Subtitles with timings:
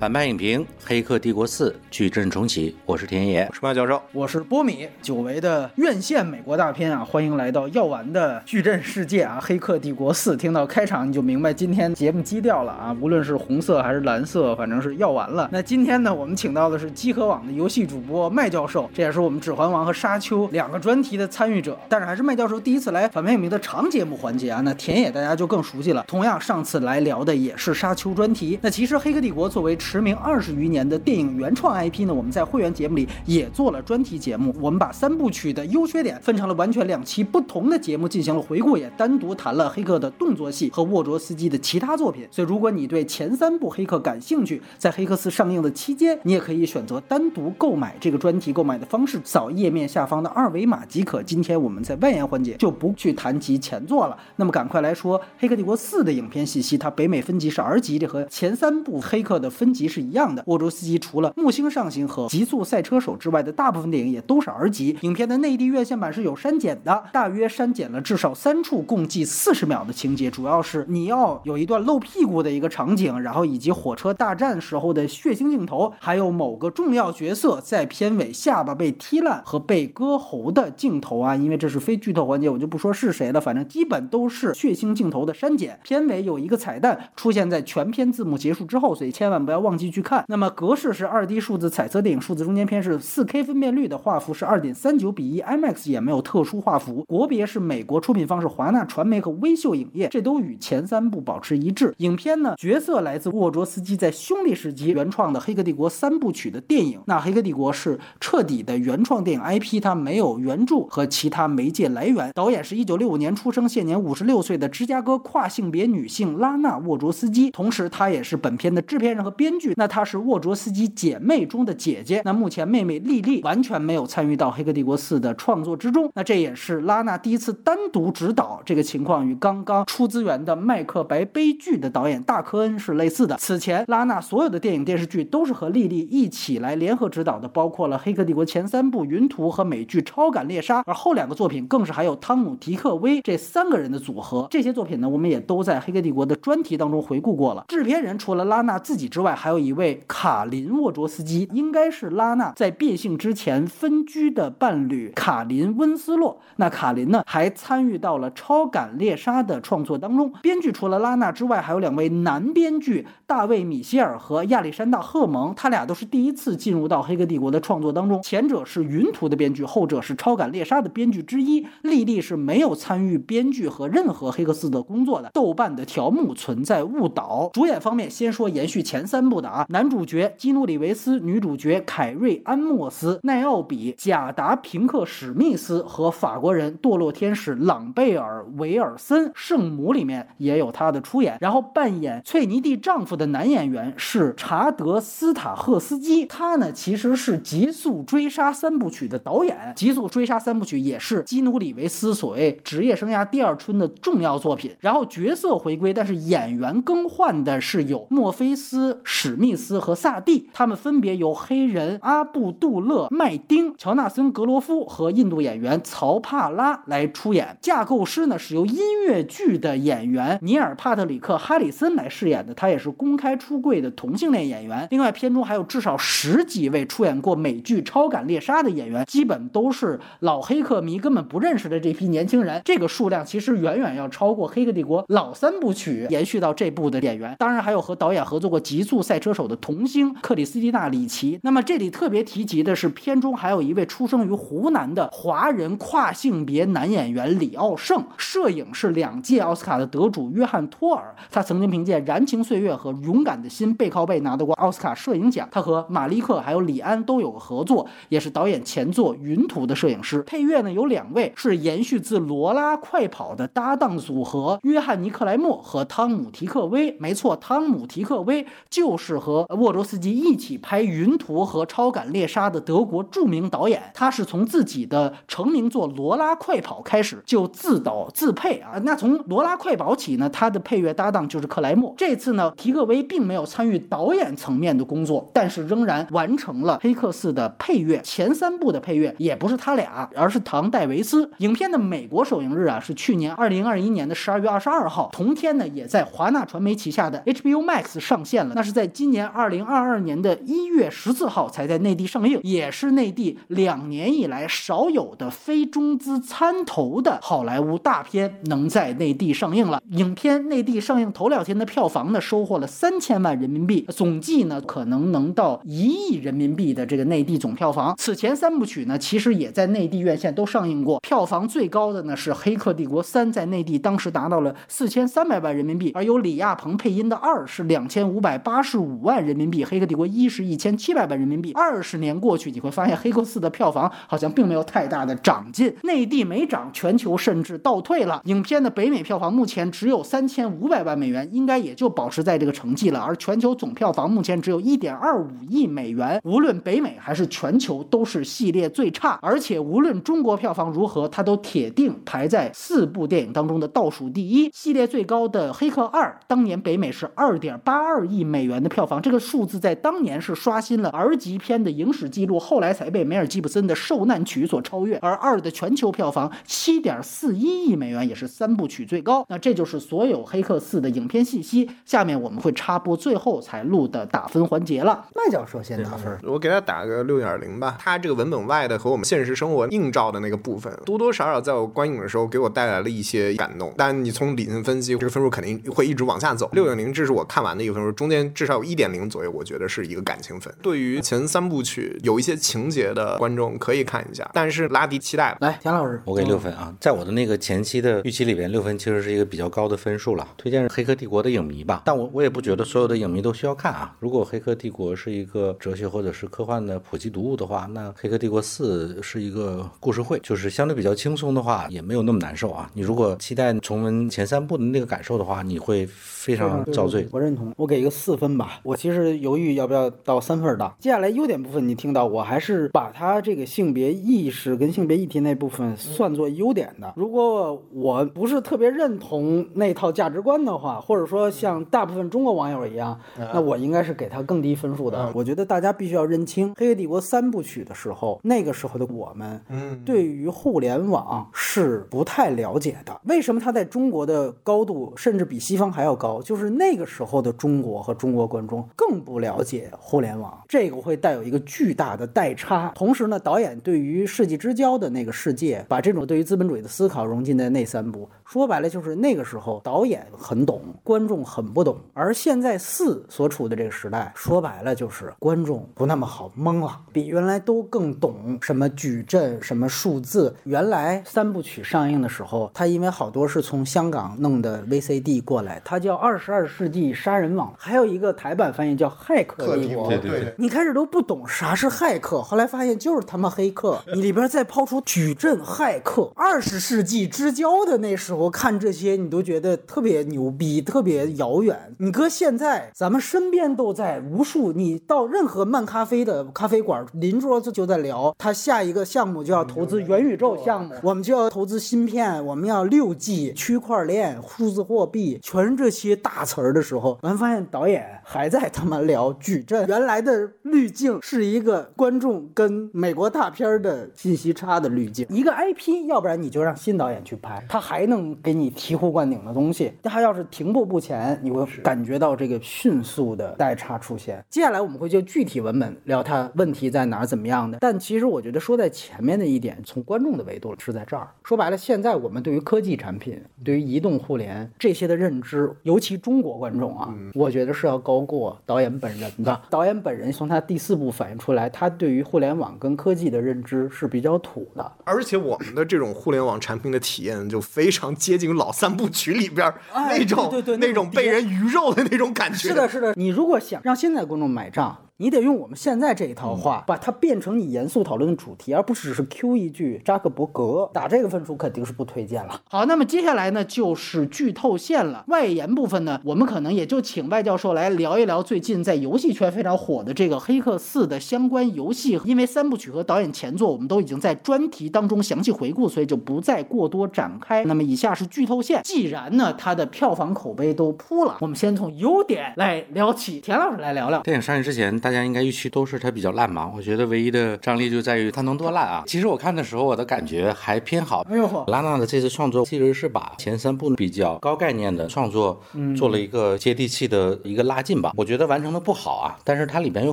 [0.00, 4.88] 反派影评《黑客帝国四》矩阵重启，我是田野，我是马教授，我是波米。
[5.02, 9.38] 久违的院线美国大片啊，欢迎来到药丸的矩阵世界啊！
[9.44, 15.46] 《黑客帝国四》听到开场你就明白今天节目基调了啊，无论是红色还是蓝色，反正是药丸了。
[15.52, 21.78] 那今天呢，我们请到的是机核网的游戏主播麦教授，这也是我们《指环王》和《沙丘》两个专题的参与者。
[21.90, 24.62] 但是还是麦教授第一次来反派影评的长节目环节啊。
[24.64, 28.58] 那田野大家就更熟悉了，同样上次来聊的也是《沙丘》专题。
[28.62, 34.54] 那其实《黑客帝国》作为驰名二十余年的电影原创 IP 呢，我们在会员节目里也做了专题节目。
[34.60, 42.24] 我们把三部曲的优缺点分成了完全两期不同的节目进行了回顾，也单独谈了黑客的动作戏和沃卓斯基的其他作品。
[42.30, 48.52] 所以，如果你对前三部黑客感兴趣，在黑客四上映的期间，你也可以选择单独购买这个专题。
[48.52, 51.20] 购买的方式，扫页面下方的二维码即可。
[51.20, 54.16] 今天我们在外延环节就不去谈及前作了。
[54.36, 56.78] 那么，赶快来说《黑客帝国四》的影片信息。
[56.78, 60.42] 它北美分级是 R 级，这和前三部黑客的分级级是一样的。
[60.46, 64.98] 沃卓斯基除了《木星上行》和《极速赛车手》之外的大部分电影也都是 R 级。
[65.00, 70.30] 影片的内地院线版是有删减的，大约删减了至少三处，共计四十秒的情节。
[70.30, 81.34] 主要是你要有一段露屁股的一个场景，然后以及火车大战时候的血腥镜头，还有某个重要角色在片尾下巴被踢烂和被割喉的镜头啊。
[81.34, 85.80] 因为这是非剧透环节，我就不说是谁了，反正基本都是血腥镜头的删减。
[85.82, 90.24] 片尾有一个彩蛋出现在全片字幕结束之后，所以千万不要忘忘记去看。
[90.26, 97.04] 那么格式是二 D 数字彩色电影数字中间片是四 K 分辨率的画幅是二点三九比一，IMAX 也没有特殊画幅。
[97.06, 101.94] 国别是美国，出品方是华纳传媒和微秀影业，这都与前三部保持一致。
[101.98, 107.00] 影片呢，角色来自沃卓斯基在兄弟时期原创的《黑客帝国》三部曲的电影。
[107.06, 112.32] 那《黑客帝国》是彻底的原创电影 IP，它没有原著和其他媒介来源。
[112.34, 119.74] 导演是一九六五年出生，现年五十六岁的芝加哥跨性别女性拉娜沃卓斯基，同时她也是本片的制片人和编剧。
[119.76, 122.22] 那她是沃卓斯基姐妹中的姐姐。
[122.24, 126.10] 那目前妹妹莉莉完全没有参与到《黑客帝国四》的创作之中。
[126.14, 133.36] 那这也是拉娜第一次单独执导，这个情况与刚刚出资源的《麦克白》悲剧的导演大科恩是类似的。
[133.36, 144.46] 此前拉娜所有的电影电视剧都是和莉莉一起来联合执导的，包括了《黑客帝国》前三部《云图》和美剧《超感猎杀》，而后两个作品更是还有汤姆·迪克威这三个人的组合。
[144.50, 147.64] 这些作品呢，我们也都在《黑客帝国》的专题当中回顾过了。
[147.68, 156.38] 制片人除了拉娜自己之外，还还有一位卡林·沃卓斯基，应该是拉娜在变性之前分居的伴侣卡林·温斯洛。
[156.54, 160.32] 那卡林呢，还参与到了《超感猎杀》的创作当中。
[160.40, 168.22] 编剧除了拉娜之外，还有两位男编剧大卫·米歇尔和亚历山大·赫蒙，他俩都是第一次进入到《黑客帝国》的创作当中。
[168.22, 171.66] 前者是《云图》的编剧，后者是《超感猎杀》的编剧之一。
[171.82, 175.28] 莉莉是没有参与编剧和任何《黑客四》的工作的。
[175.34, 177.50] 豆瓣的条目存在误导。
[177.52, 191.38] 主演方面，先说延续前三布的啊，男主角基努·里维斯，女主角凯瑞·安莫斯、奈奥比、贾达·平克·史密斯和法国人堕落天使朗贝尔·维尔森，《圣母》里面也有他的出演。
[191.40, 204.74] 然后扮演翠尼蒂丈夫的男演员是查德·斯塔赫斯基，他呢其实是《极速追杀》三部曲的导演，《极速追杀》三部曲也是基努·里维斯所谓职业生涯第二春的重要作品。
[204.80, 217.54] 然后角色回归，但是演员更换的是有墨菲斯、史密斯和萨蒂，他们分别由黑人阿布杜勒·麦丁、乔纳森·格罗夫和印度演员曹帕拉来出演。
[217.60, 224.88] 架构师呢是由音乐剧的演员尼尔·帕特里克·哈里森来饰演的，他也是公开出柜的同性恋演员。
[224.90, 232.62] 另外，片中还有至少十几位出演过美剧《超感猎杀》的演员，基本都是老黑客迷根本不认识的这批年轻人。
[232.64, 237.36] 这个数量其实远远要超过《黑客帝国》老三部曲延续到这部的演员。
[237.38, 241.40] 当然，还有和导演合作过《极速赛车手》的童星克里斯蒂娜·里奇。
[241.42, 248.04] 那么这里特别提及的是，片中还有一位出生于湖南的华人跨性别男演员李奥胜。
[248.16, 255.48] 摄影是两届奥斯卡的得主约翰·托尔，他曾经凭借《燃情岁月》和《勇敢的心》背靠背拿到过奥斯卡摄影奖。
[255.50, 260.22] 他和马利克还有李安都有合作，也是导演前作《云图》的摄影师。
[260.22, 266.96] 配乐呢有两位是延续自《罗拉快跑》的搭档组合约翰尼克莱默和汤姆提克威。
[267.00, 273.82] 没错，汤姆提克威就是和沃卓斯基一起拍《云图》和《超感猎杀》的德国著名导演。
[273.94, 278.72] 他是从自己的成名作《罗拉快跑》开始就自导自配啊。
[278.84, 281.94] 那从《罗拉快跑》起呢，他的配乐搭档就是克莱默。
[281.96, 288.00] 这次呢，提克威并没有参与导演层面的工作，但是仍然完成了《黑客四》的配乐。
[288.04, 291.30] 前三部的配乐也不是他俩，而是唐戴维斯。
[291.38, 298.52] 影片的美国首映日啊是去年二零二一年的十二月二十二号，同天呢也在华纳传媒旗下的 HBO Max 上线了。
[298.54, 309.80] 那是在今年二零二二年的一月十四号才在内地上映，也是内地两年以来少有的非中资参投的好莱坞大片能在内地上映了。
[309.90, 317.94] 影片内地上映头两天的票房呢，收获了三千万人民币，总计呢可能能到一亿人民币的这个内地总票房。
[317.96, 331.52] 此前三部曲呢，其实也在内地院线都上映过，票房最高的呢是《黑客帝国三》在内地当时达到了四千三百万人民币，而由李亚鹏配音的二是两千五百八十五万人民币，《黑客帝国一》是一千七百万人民币。
[331.52, 338.22] 二十年过去，你会发现《黑客四》的票房好像并没有太大的长进，内地没涨，全球甚至倒退了。
[338.24, 343.00] 影片的北美票房目前只有三千五百万美元，应该也就保持在这个成绩了。
[343.00, 354.50] 而全球总票房目前只有一点二五亿美元，无论北美还是全球都是系列最差，而且无论中国票房如何，它都铁定排在四部电影当中的倒数第一。
[354.54, 364.96] 系列最高的《黑客二》当年北美是二点八二亿美元的票房，这个数字在当年是刷新了 R 级片的影史记录，后来才被梅尔吉布森的《受难曲》所超越。
[364.98, 369.26] 而二的全球票房七点四一亿美元，也是三部曲最高。
[369.28, 371.68] 那这就是所有《黑客四》的影片信息。
[371.84, 375.04] 下面我们会插播最后才录的打分环节了。
[375.14, 377.76] 麦教授先打分，我给他打个六点零吧。
[377.78, 383.72] 他这个文本外的和我们现实生活映照的那个部分，多多少少在我观影的时候给我带来了一些感动。
[383.76, 386.48] 但你从理性分析，这个分数肯定会一直往下走。
[386.52, 390.52] 六点零，这是我看完的一个分数，中间至少有一点零左右，我觉得是一个感情分。
[390.60, 395.34] 对于前三部曲有一些情节的观众可以看一下，但是拉低期待。
[395.40, 400.28] 来，田老师，我给六分啊，在我的那个前期的预期里边，六分其实是一个比较高的分数了。
[400.36, 403.96] 推荐《黑客帝国》的影迷吧，但我我也不觉得所有的影迷都需要看啊。
[403.98, 412.70] 如果《黑客帝国》是一个哲学或者是科幻的普及读物的话，那《黑客帝国四》是一个故事会，就是相对比较轻松的话，也没有那么难受啊。
[412.74, 417.08] 你如果期待重温前三部的那个感受的话，你会非常遭罪。
[417.10, 418.39] 我认同，我给一个四分吧。
[418.62, 420.74] 我其实犹豫要不要到三分档。
[420.78, 426.92] 接下来优点部分你听到，我还是把它这个性别意识跟性别议题那部分算作优点的。
[426.96, 435.10] 如果我不是特别认同那套价值观的话，或者说像大部分中国网友一样，那我应该是给他更低分数的。
[435.14, 443.00] 我觉得大家必须要认清《黑客帝国》三部曲的时候，那个时候的我们，嗯，对于互联网是不太了解的。
[443.04, 446.20] 为什么它在中国的高度甚至比西方还要高？
[446.22, 452.70] 就是那个时候的中国和中国观众更不了解互联网，这个会带有一个巨大的代差。
[452.74, 461.76] 同时呢，导演对于世纪之交的那个世界，把这种对于资本主义的思考融进在那三部，说白了就是那个时候导演很懂，观众很不懂。
[461.92, 470.32] 而现在四所处的这个时代，说白了就是观众不那么好蒙了，比原来都更懂什么矩阵、什么数字。
[470.44, 479.86] 原来三部曲上映的时候，它因为好多是从香港弄的 VCD 过来，它叫《二十二世纪杀人网》，还有一个台版翻译叫《骇客帝国》。
[479.88, 483.82] 对对对，你开始都不懂啥是骇客，后来发现就是他妈黑客。
[483.92, 491.56] 你里边再抛出矩阵骇客，二十世纪之交的那时候看这些，你都觉得特别牛逼，特别遥远。
[491.78, 519.72] 你搁现在，咱们身边都在无数，你到任何漫咖啡的咖啡馆，邻桌子就在聊，他下一个项目就要投资元宇宙项目，我们就要投资芯片，我们要六 G、区块链、数字货币，全是这些大词儿的时候，完发现导演还在他妈聊矩阵，原来的滤镜是一个观众跟美国大片儿的信息差的滤镜，一个 IP，要不然你就让新导演去拍，他还能给你醍醐灌顶的东西。
[519.82, 524.24] 他要是停步不前，你会感觉到这个迅速的代差出现。
[524.28, 527.58] 接下来我们会就具体文本聊它问题在哪儿，怎么样的。
[527.60, 531.08] 但其实我觉得说在前面的一点，从观众的维度是在这儿。
[531.24, 539.40] 说白了，现在我们对于科技产品、对于移动互联这些的认知，尤其中国观众啊，我觉得是要高过导演本人的。
[539.48, 544.72] 导演本人从他第四部反映出来，他对于互联网跟科技的认知是比较土的。
[544.84, 552.48] 而且我们的这种互联网产品的体验就非常接近老三部曲里边那种对对对那种被人鱼肉的那种感觉。
[552.48, 552.94] 是的，是的。
[552.96, 560.70] 你如果想让现在观众买账，你得用我们现在这一套话，把它变成你严肃讨论的主题，而不只是 Q 一句扎克伯格。
[560.74, 562.38] 打这个分数肯定是不推荐了。
[562.50, 565.02] 好，那么接下来呢就是剧透线了。
[565.06, 577.42] 外延部分呢，我们可能也就请外教授来聊一聊最近在游戏圈非常火的这个《黑客四》的相关游戏，因为三部曲和导演前作我们都已经在专题当中详细回顾，所以就不再过多展开。
[577.46, 583.18] 那么以下是剧透线，既然呢它的票房口碑都扑了，我们先从优点来聊起。
[583.20, 584.02] 田老师来聊聊。
[584.02, 586.50] 电影上映之前，大大家应该预期都是它比较烂嘛？
[586.52, 588.82] 我觉得唯一的张力就在于它能多烂啊。
[588.88, 591.06] 其实我看的时候，我的感觉还偏好。
[591.08, 595.40] 哎呦呵，拉娜的这次创作其实是把前三部比较高概念的创作
[595.76, 597.92] 做了一个接地气的一个拉近吧。
[597.96, 599.92] 我觉得完成的不好啊，但是它里边有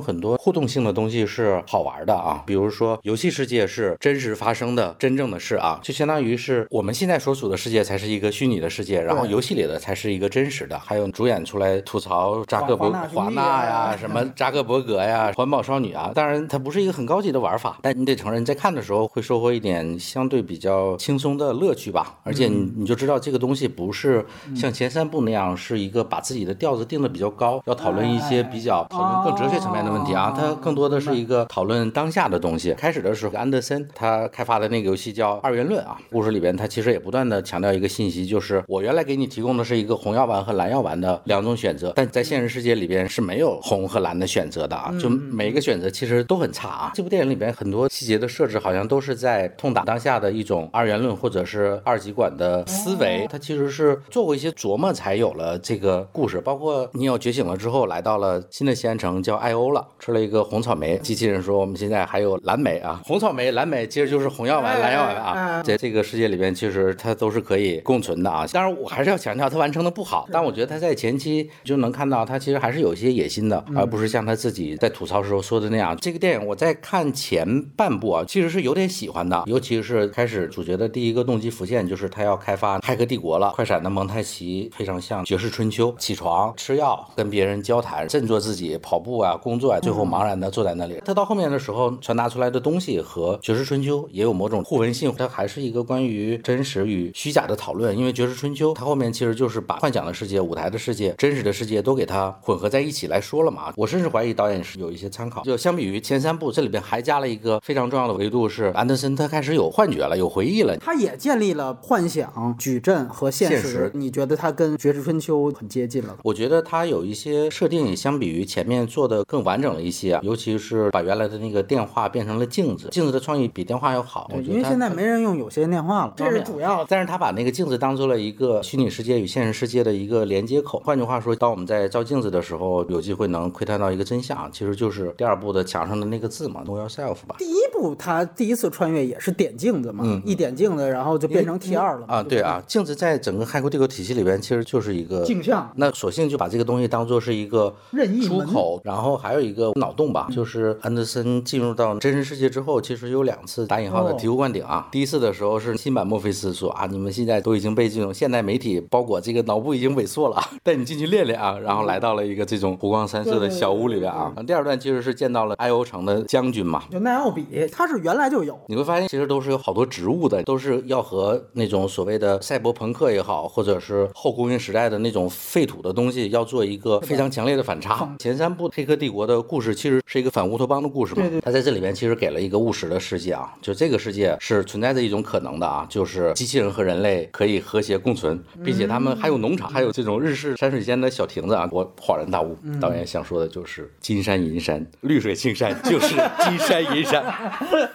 [0.00, 2.42] 很多互动性的东西是好玩的啊。
[2.44, 10.76] 比如说游戏世界是真实发生的真正的事啊，就相当于是我们现在所处的世界才是一个虚拟的世界，然后游戏里的才是一个真实的。
[10.76, 16.10] 还有主演出来吐槽扎克伯华纳呀，什么扎克伯格呀，环保少女啊。
[16.14, 22.16] 当然，它不是一个很高级的玩法，但你得承认，在看的时候会收获一点相对比较轻松的乐趣吧。
[22.22, 24.24] 而且你你就知道这个东西不是
[24.56, 30.34] 像前三部那样是一个把自己的调子定的比较高，要讨论一些比较讨论更哲学层面的问题啊。
[30.34, 32.72] 它更多的是一个讨论当下的东西。
[32.72, 46.92] 开始的时候，安德森他开发的那个游戏叫二元论啊，故事里边他其实也不断的强调一个信息，就是我原来给你提供的是一个红药丸和蓝药丸的两种选择，但在现实世界里边是没有红和蓝的选择的啊，就每一个选择其实都很差啊。
[46.94, 56.40] 这部电影里边很多细节的设置好像都是在痛打当下的一种二元论或者是二极管的思维，它其实是做过一些琢磨才有了这个故事。
[56.40, 68.46] 包括尼奥觉醒了之后，来到了新的西安城叫艾欧了，吃了一个红草莓，机器人说我们现在还有蓝莓啊，红草莓、蓝莓其实就是红药丸、蓝药丸啊，在这个世界里边其实它都是可以共存的啊。
[68.52, 75.96] 当然我还是要强调它完成的不好，但我觉得它在前期就能看到它其实还是有一些野心的，而不是像他自己在吐槽时候说的那样。
[75.96, 83.52] 这个电影我在看前半部啊，其实是有点喜欢的，尤其是开始主角的第一个动机浮现，就是他要开发《骇客帝国》了。
[83.54, 91.00] 快闪的蒙太奇非常像《绝世春秋》，起床吃药，跟别人交谈，振作自己，跑步啊，工作啊，最后茫然的坐在那里。
[91.04, 97.96] 他到后面的时候传达出来的东西和《绝世春秋》也有某种互文性，它还是一个关于真实与虚假的讨论。
[97.96, 103.72] 因为《绝世春秋》它后面其实就是把幻想的世界、舞台的世界、真实的世界都给它混合在一起来说了嘛。
[103.76, 105.42] 我甚至怀疑导演是有一些参考。
[105.42, 110.76] 就相比于前三部，这里边还加了一个非常重要的维度，是安德森他开始有幻觉了，有回忆了。
[110.78, 113.58] 他也建立了幻想、矩阵和现实。
[113.58, 116.16] 现实你觉得他跟《绝世春秋》很接近了？
[116.22, 124.30] 我觉得他有一些设定也相比于前面做的更完整了一些啊，尤其是把原来的那个电话变成了镜子，镜子的创意比电话要好。
[124.44, 126.86] 因为现在没人用有线电话了，这是主要的。
[126.88, 130.80] 但是他把那个镜子当做了一个虚拟世界与现实世界的一个连接口。
[130.84, 137.36] 换句话说，当我们在照镜子的时候，有机会能窥探到一个真相，其实就是第二部的墙上的那个字嘛，Know yourself 吧。
[137.38, 154.88] 第一部他第一次穿越也是点镜子嘛，一点镜子，然后就变成 T 二了啊，对啊，镜子在整个《骇客帝国》体系里边，其实就是一个镜像那索性就把这个东西当做是一个任意出口，然后还有一个脑洞吧，就是安德森进入到真实世界之后，其实有两次打引号的哦醍醐灌顶啊。
[154.90, 161.58] 第一次的时候是新版墨菲斯说啊，你们现在都已经被这种现代媒体包裹，这个脑部已经萎缩了， 带你进去练练啊。
[161.58, 164.27] 然后来到了一个这种湖光山色的小屋里边啊。
[164.46, 168.58] 第二段其实是见到了艾欧城的将军嘛，就奈奥比，他是原来就有。
[168.68, 178.14] 你会发现，其实都是有好多植物的，都是要和那种所谓的赛博朋克也好，或者是后工业时代的那种废土的东西，要做一个非常强烈的反差。
[178.18, 191.68] 前三部《黑客帝国》的故事其实是一个反乌托邦的故事嘛，对对它在这里边其实给了一个务实的世界啊，就这个世界是存在着一种可能的啊，就是机器人和人类可以和谐共存，并且他们还有农场，还有这种日式山水间的小亭子啊。
[191.70, 197.24] 我恍然大悟，导演想说的就是金山银山，绿水青山 就是金山银山。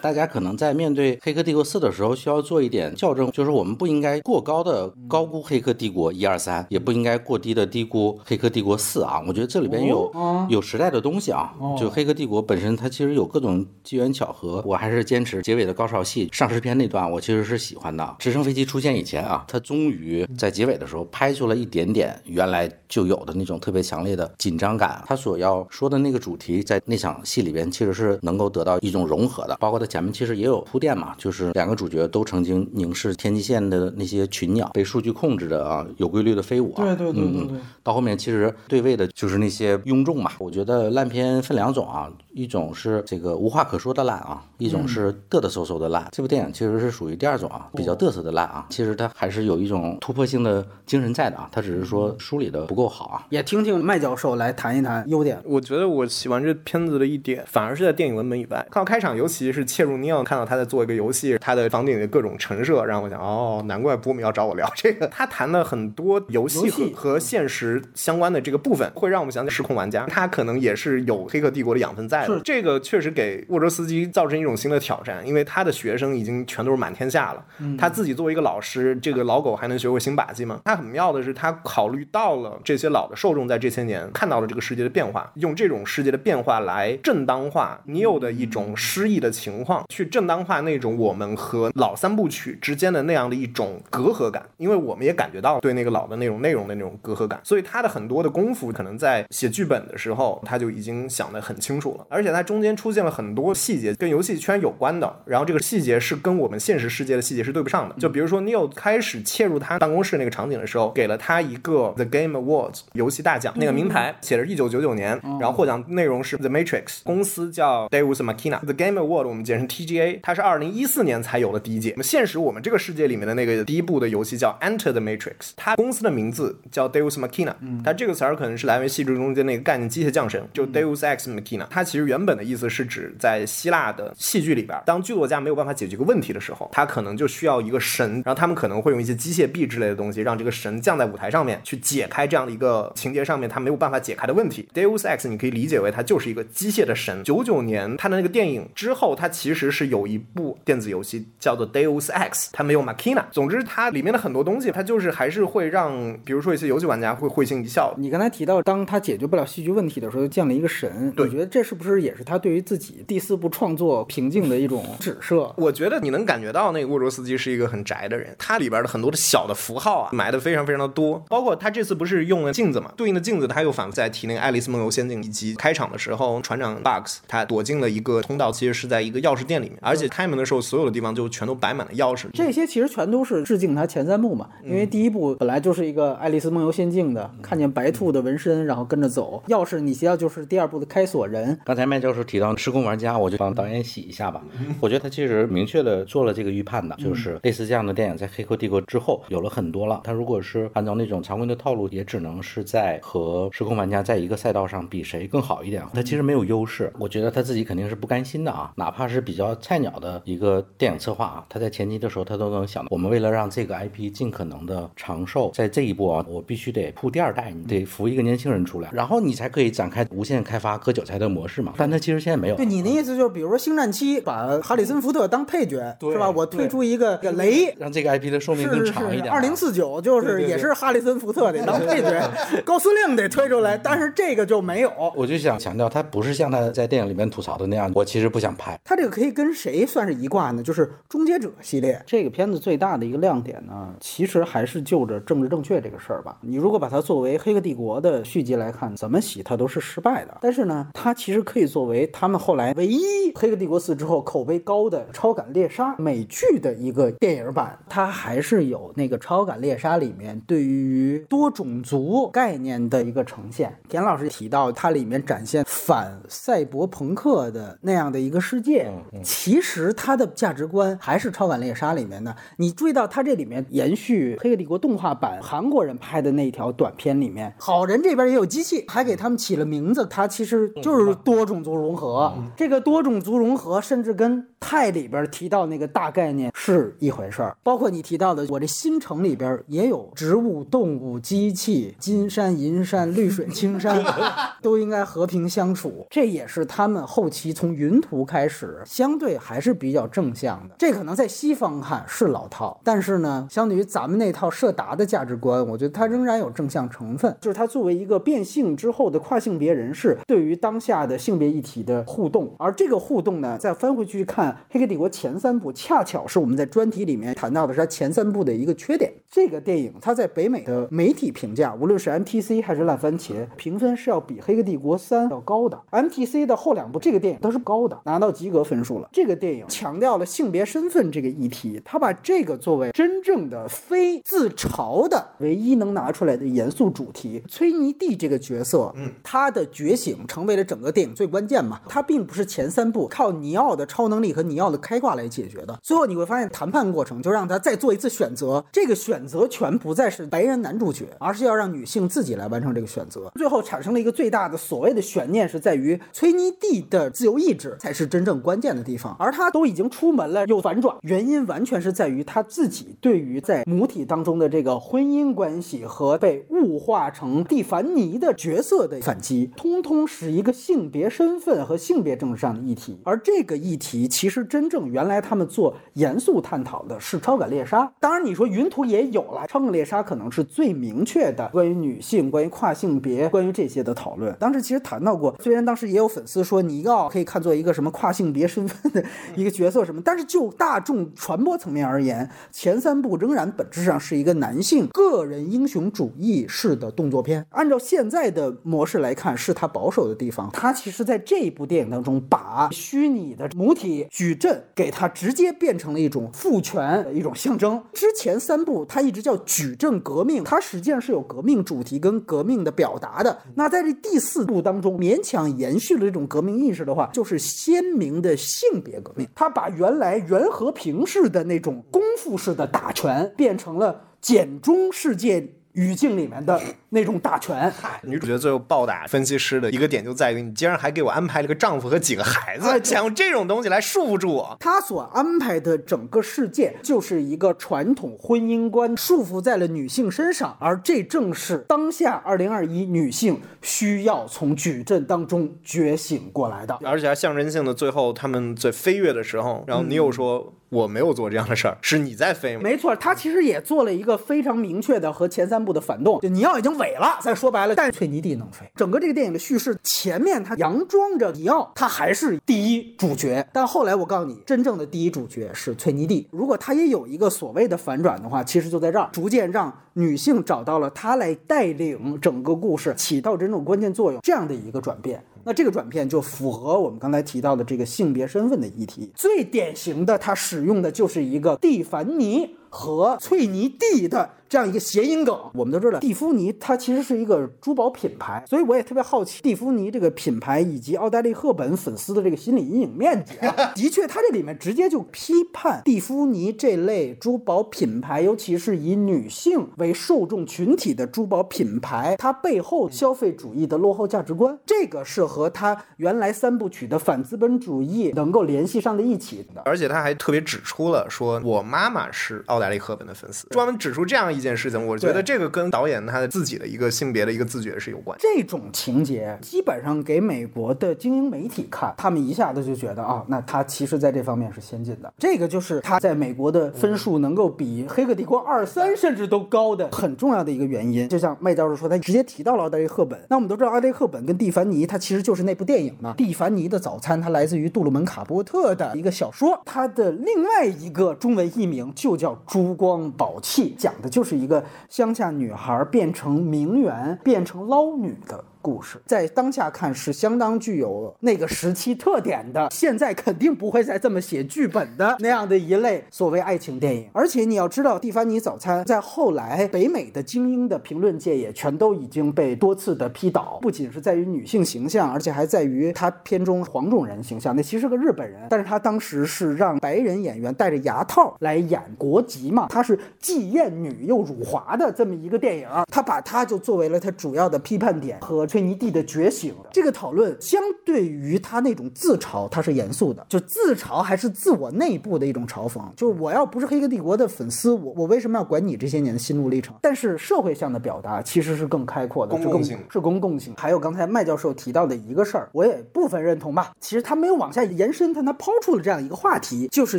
[0.00, 9.22] 大家可能在面对《黑客帝国四》的时候，需要做一点校正，就是我们不应该过高的高估《黑客帝国一二三》，也不应该过低的低估《黑客帝国四》啊。
[9.28, 11.52] 我觉得这里边有、哦有时代的东西啊。
[11.78, 14.62] 就《黑客帝国》本身，它其实有各种机缘巧合。
[14.64, 18.16] 我还是坚持结尾的高潮戏，上尸片那段，我其实是喜欢的。
[18.18, 25.04] 直升飞机出现以前啊，它终于在结尾的时候拍出了一点点原来就有的那种特别强烈的紧张感。
[25.06, 29.56] 他所要说的那个主题，在那场戏里边其实是能够得到一种融合的。
[29.60, 36.84] 包括它前面其实也有铺垫嘛，就是两个主角都曾经凝视天际线的那些群鸟，被数据控制的啊，有规律的飞舞啊。
[36.84, 40.30] 对对对对，到后面其实对位的就是那些庸众嘛。
[40.38, 46.06] 我觉得烂片分两种啊，一种是这个无话可说的烂啊，一种是嘚嘚嗖嗖的烂。
[46.10, 48.66] 这部电影其实是属于第二种啊，比较嘚瑟的烂啊。
[48.70, 53.26] 其实它还是有一种突破性的精神在的啊，它只是说梳理的不够好啊。
[53.30, 55.40] 也听听麦教授来谈一谈优点。
[55.44, 58.66] 我觉得我喜欢这片子的一点，反而是在电影文本以外。
[58.70, 65.06] 看到开场，尤其是切入尼奥，看到他在做一个游戏，他的房顶的各种陈设，让我想，哦，难怪波米要找我聊这个。
[65.06, 72.40] 他谈了很多游戏游戏和和现实相关的这个部分，会让我们想起《失控玩家》，他可能也是有《黑客帝国》的养分在代的。
[72.44, 77.44] 这个确实给沃卓斯基造成一种新的挑战，因为他的学生已经全都是满天下了。
[77.78, 80.60] 他自己作为一个老师，这个老狗还能学会新把戏吗？
[80.64, 121.90] 他很妙的是，他考虑到了这些老的受众在这些年看到了这个世界的变化，用这种世界的变化来正当化你有的一种失意的情况，去正当化那种我们和老三部曲之间的那样的一种隔阂感，因为我们也感觉到对那个老的那种内容的那种隔阂感，所以他的很多的功夫可能在写剧本的时候他就已经想得很清楚了，而且它中间出现了很多细节跟游戏圈有关的，然后这个细节是跟我们现实世界的细节是对不上的，就比如说 Neil 开始切入他办公室那个场景的时候，给了他一个 The Game Awards 游戏大奖那个名牌，写着一九九九年，然后获奖内容是 The Matrix，公司叫 Deus Machina，The Game Award 我们简称 TGA，它是二零一四年才有的第一届。
[121.90, 144.68] 那么现实我们这个世界里面的那个第一部的游戏叫 Enter the Matrix，它公司的名字叫 Deus Machina，它这个词儿可能是来源于戏剧中间那个概念机械降神，就 Deus Ex Machina，它其实原本的意思是指在希腊的戏剧里边，当剧作家没有办法解决一个问题的时候，他可能就需要一个神，然后他们可能会用一些机械臂之类的东西，让这个神降在舞台上面去解开这样的一个情节上面他没有办法解开的问题。
[144.74, 147.22] Deus Ex 你可以理解为它就是一个机械的神。
[147.24, 153.24] 九九年他的那个电影之后，它其实是有一部电子游戏叫做 Deus Ex，它没有 Machina。
[153.30, 157.94] 总之，它里面的很多东西，它就是还是会让，比如说一些游戏玩家会会心一笑。
[157.96, 165.52] 你刚才提到，当他解决不了戏剧问题的时候，降了一个神，对你觉得这是不是也是他对于自己第四部创作瓶颈的一种指涉？
[165.56, 182.26] 我觉得你能感觉到那个沃卓斯基是一个很宅的人，他里边的很多的小的符号啊埋的非常非常的多，包括他这次不是用了镜子嘛，对应的镜子他又反复在提那个《爱丽丝梦游仙境》，以及开场的时候船长 Bugs 他躲进了一个通道，其实是在一个钥匙店里面，而且开门的时候所有的地方就全都摆满了钥匙。
[182.32, 189.42] 这些其实全都是致敬他前三部嘛，因为第一部本来就是一个《爱丽丝梦游仙境》的，看见白兔的纹身，然后跟着走。
[189.48, 194.40] 钥匙你需要就是第二部的开锁人，刚才麦教授提到施工玩家，我就帮导演洗一下吧。
[194.78, 200.00] 我觉得他其实明确的做了这个预判的，就是类似这样的电影在《黑客帝国》之后有了很多了。
[200.04, 205.82] 他如果是按照那种常规的套路，也只能是在和施工玩家在一个赛道上比谁更好一点。
[205.92, 208.72] 他其实没有优势，我觉得他自己肯定是不甘心的啊。
[208.76, 221.72] 哪怕是比较菜鸟的一个电影策划啊，他在前期的时候他都能想到，我们为了让这个 IP 尽可能的长寿，在这一步啊，我必须得铺第二代，你得扶一个年轻人出来，然后你才可以展开无限开发割韭菜的模式嘛。
[221.76, 222.56] 但他其实现在没有。
[222.56, 226.30] 对你的意思就是，比如说《星战七》把哈里森福特当配角，是吧？
[226.30, 227.74] 我推出一个个雷。
[227.78, 229.34] 让这个 IP 的寿命更长一点啊。
[229.34, 232.30] 二零四九就是也是哈里森福特得当配角，
[232.64, 234.92] 高司令得推出来，但是这个就没有。
[235.16, 238.78] 我就想强调，他不是像他在电影里面吐槽的那样，我其实不想拍。
[238.84, 240.62] 他这个可以跟谁算是一挂呢？
[240.62, 246.36] 就是《终结者》系列这个片子最大的一个亮点呢，其实还是就着政治正确这个事儿吧。
[246.40, 250.36] 你如果把它作为《黑客帝国》的续集来看，怎么洗它都是失败的。
[250.40, 252.98] 但是呢，它其实可以作为他们后来唯一
[253.34, 263.74] 《黑客帝国四》之后口碑高的《超感猎杀》美剧的一个电影版，它还是有那个《超感猎杀》里面对于多种族概念的一个呈现。
[263.88, 268.90] 田老师提到，它里面展现反赛博朋克的那样的一个世界，
[269.22, 272.34] 其实它的价值观还是《超感猎杀》里面的。
[272.56, 282.32] 你注意到它这里面延续《黑客帝国》动画版韩国人拍的那条短片里面，好人这边也有机器，还给他们起了名字，它其实就是多种族融合。
[282.56, 287.56] 这个多种族融合，甚至跟泰里边提到那个大概念是一回事儿。
[287.62, 294.02] 包括你提到的，我这新城里边也有植物、动物、机器，金山、银山、绿水青山，
[294.62, 296.06] 都应该和平相处。
[296.10, 300.74] 这也是他们后期从云图开始，相对还是比较正向的。
[300.78, 307.36] 这可能在西方看是老套，但是呢，相对于咱们那套社达的价值观，我觉得它仍然有正向成分。
[307.40, 319.12] 就是它作为一个变性之后的跨性别人士，对于当下的性别议题的互动，而这个互动呢，再翻回去看《黑客帝国》前三部，恰巧是我们在专题里面谈到的是它前三部的一个缺点。
[319.28, 325.76] 这个电影它在北美的媒体评价，无论是 MTC 还是烂番茄，评分是要比《黑客帝国三》要高的。
[325.90, 329.08] MTC 的后两部这个电影都是高的，拿到及格分数了。
[329.12, 337.42] 这个电影强调了性别身份这个议题，它把这个作为真正的非自嘲的唯一能拿出来的严肃主题。
[337.48, 341.80] 崔尼蒂这个角色，嗯，他的觉醒成为了整个电影最最关键嘛。
[341.88, 345.78] 他并不是前三部靠尼奥的超能力和尼奥的开挂来解决的。
[345.82, 353.32] 最后你会发现，谈判过程就让他再做一次选择，这个选择权不再是白人男主角，而是要让女性自己来完成这个选择。
[353.36, 372.98] 最后产生了一个最大的所谓的悬念，是在于崔妮蒂的自由意志才是真正关键的地方，而他都已经出门了又反转，原因完全是在于他自己对于在母体当中的这个婚姻关系和被物化成蒂凡尼的角色的反击，通通是一个性别身份和性别政治上的议题。
[373.04, 384.34] 而这个议题其实真正原来他们做严肃探讨的是超感猎杀，当然你说云图也有了，超感猎杀可能是最明确的关于女性、关于跨性别、关于这些的讨论。
[384.40, 389.04] 当时其实谈到过，虽然当时也有粉丝说尼奥可以看作一个什么跨性别身份的
[389.36, 397.46] 一个角色什么，但是就大众传播层面而言，前三部仍然本质上是一个男性个人英雄主义式的动作片。
[397.50, 400.50] 按照现在的模式来看，是他保守的地方。
[400.52, 407.82] 他其实在这一部电影当中，把虚拟的母体矩阵给它直接变成了一种父权一种象征。
[407.92, 413.38] 之前三部它一直叫矩阵革命，它实际上是有革命主题跟革命的表达的。
[413.54, 419.28] 那在这第四部当中，勉强延续了这种革命意识的话，就是鲜明的性别革命。
[419.34, 427.72] 它把原来袁和平式的那种功夫式的打拳，变成了简中世界语境里面的那种打拳。
[428.02, 434.56] 女主角最后暴打分析师的一个点就在于，你竟然还给我安排了个丈夫和几个孩子，想用这种东西来束缚住我。
[434.58, 446.78] 他所安排的整个世界就是一个传统婚姻观束缚在了女性身上，而这正是当下二零二一女性需要从矩阵当中觉醒过来的。
[446.84, 452.62] 而且还象征性的，最后他们在飞跃的时候，然后你又说、我没有做这样的事儿，是你在飞吗？
[452.62, 458.64] 没错，他其实也做了一个非常明确的和前三部的反动，就尼奥已经萎了，再说白了，但翠尼蒂能飞。
[458.74, 466.26] 整个这个电影的叙事前面他佯装着尼奥，他还是第一主角，但后来我告诉你，真正的第一主角是翠尼蒂。
[466.30, 475.24] 如果他也有一个所谓的反转的话，其实就在这儿，逐渐让女性找到了她来带领整个故事，起到真正关键作用这样的一个转变。
[475.44, 479.12] 那这个转变就符合我们刚才提到的这个性别身份的议题。
[479.14, 485.38] 最典型的，它使用的就是一个蒂凡尼和翠妮蒂的这样一个谐音梗。
[485.54, 493.54] 我们都知道，蒂芙尼它其实是一个珠宝品牌，所以我也特别好奇蒂芙尼这个品牌以及奥黛丽·赫本粉丝的这个心理阴影面积啊。
[493.74, 509.62] 的确，它这里面直接就批判蒂芙尼这类珠宝品牌，尤其是以女性为受众群体的珠宝品牌，它背后消费主义的落后价值观，这个是和它原来三部曲的反资本主义能够联系上的一起的。
[509.64, 518.16] 而且他还特别指出了，说我妈妈是奥黛丽·赫本的粉丝，专门指出这样一件事情，我觉得这个跟导演他自己的一个性别的一个自觉是有关。
[518.20, 525.12] 这种情节基本上给美国的精英媒体看，他们一下子就觉得啊，那他其实在这方面是先进的。
[525.18, 531.08] 这个就是他在美国的分数能够比《黑客帝国》二三甚至都高的很重要的一个原因。
[531.08, 533.18] 就像麦教授说，他直接提到了奥黛丽·赫本。
[533.28, 548.44] 那我们都知道，奥黛丽·赫本跟蒂凡尼，他其实就是那部电影嘛，《蒂凡尼的早餐》，它来自于杜鲁门·卡波特的一个小说，它的另外一个中文译名就叫《珠光宝气》，讲的就是一个乡下女孩变成名媛、变成捞女的。
[548.64, 557.06] 故事在当下看是相当具有那个时期特点的，现在肯定不会再这么写剧本的那样的一类所谓爱情电影。
[557.12, 567.54] 而且你要知道，《蒂凡尼早餐》在后来北美的精英的评论界也全都已经被多次的批倒，不仅是在于女性形象，而且还在于他片中黄种人形象。
[567.54, 579.52] 那其实是个日本人，但是他当时是让白人演员戴着牙套来演国籍嘛，他是既艳女又辱华的这么一个电影，他把他就作为了他主要的批判点和崔尼蒂的觉醒。
[579.72, 585.82] 这个讨论相对于他那种自嘲，他是严肃的，就自嘲还是自我内部的一种嘲讽。
[585.96, 589.74] 就是我要不是黑客帝国的粉丝，我我为什么要管你这些年的心路历程？
[589.82, 593.52] 但是社会向的表达其实是更开阔的，是更公共性是公共性。
[593.56, 596.70] 还有刚才麦教授提到的一个事儿，我也部分认同吧。
[596.78, 599.98] 其实他没有往下延伸，但他抛出了这样一个话题，就是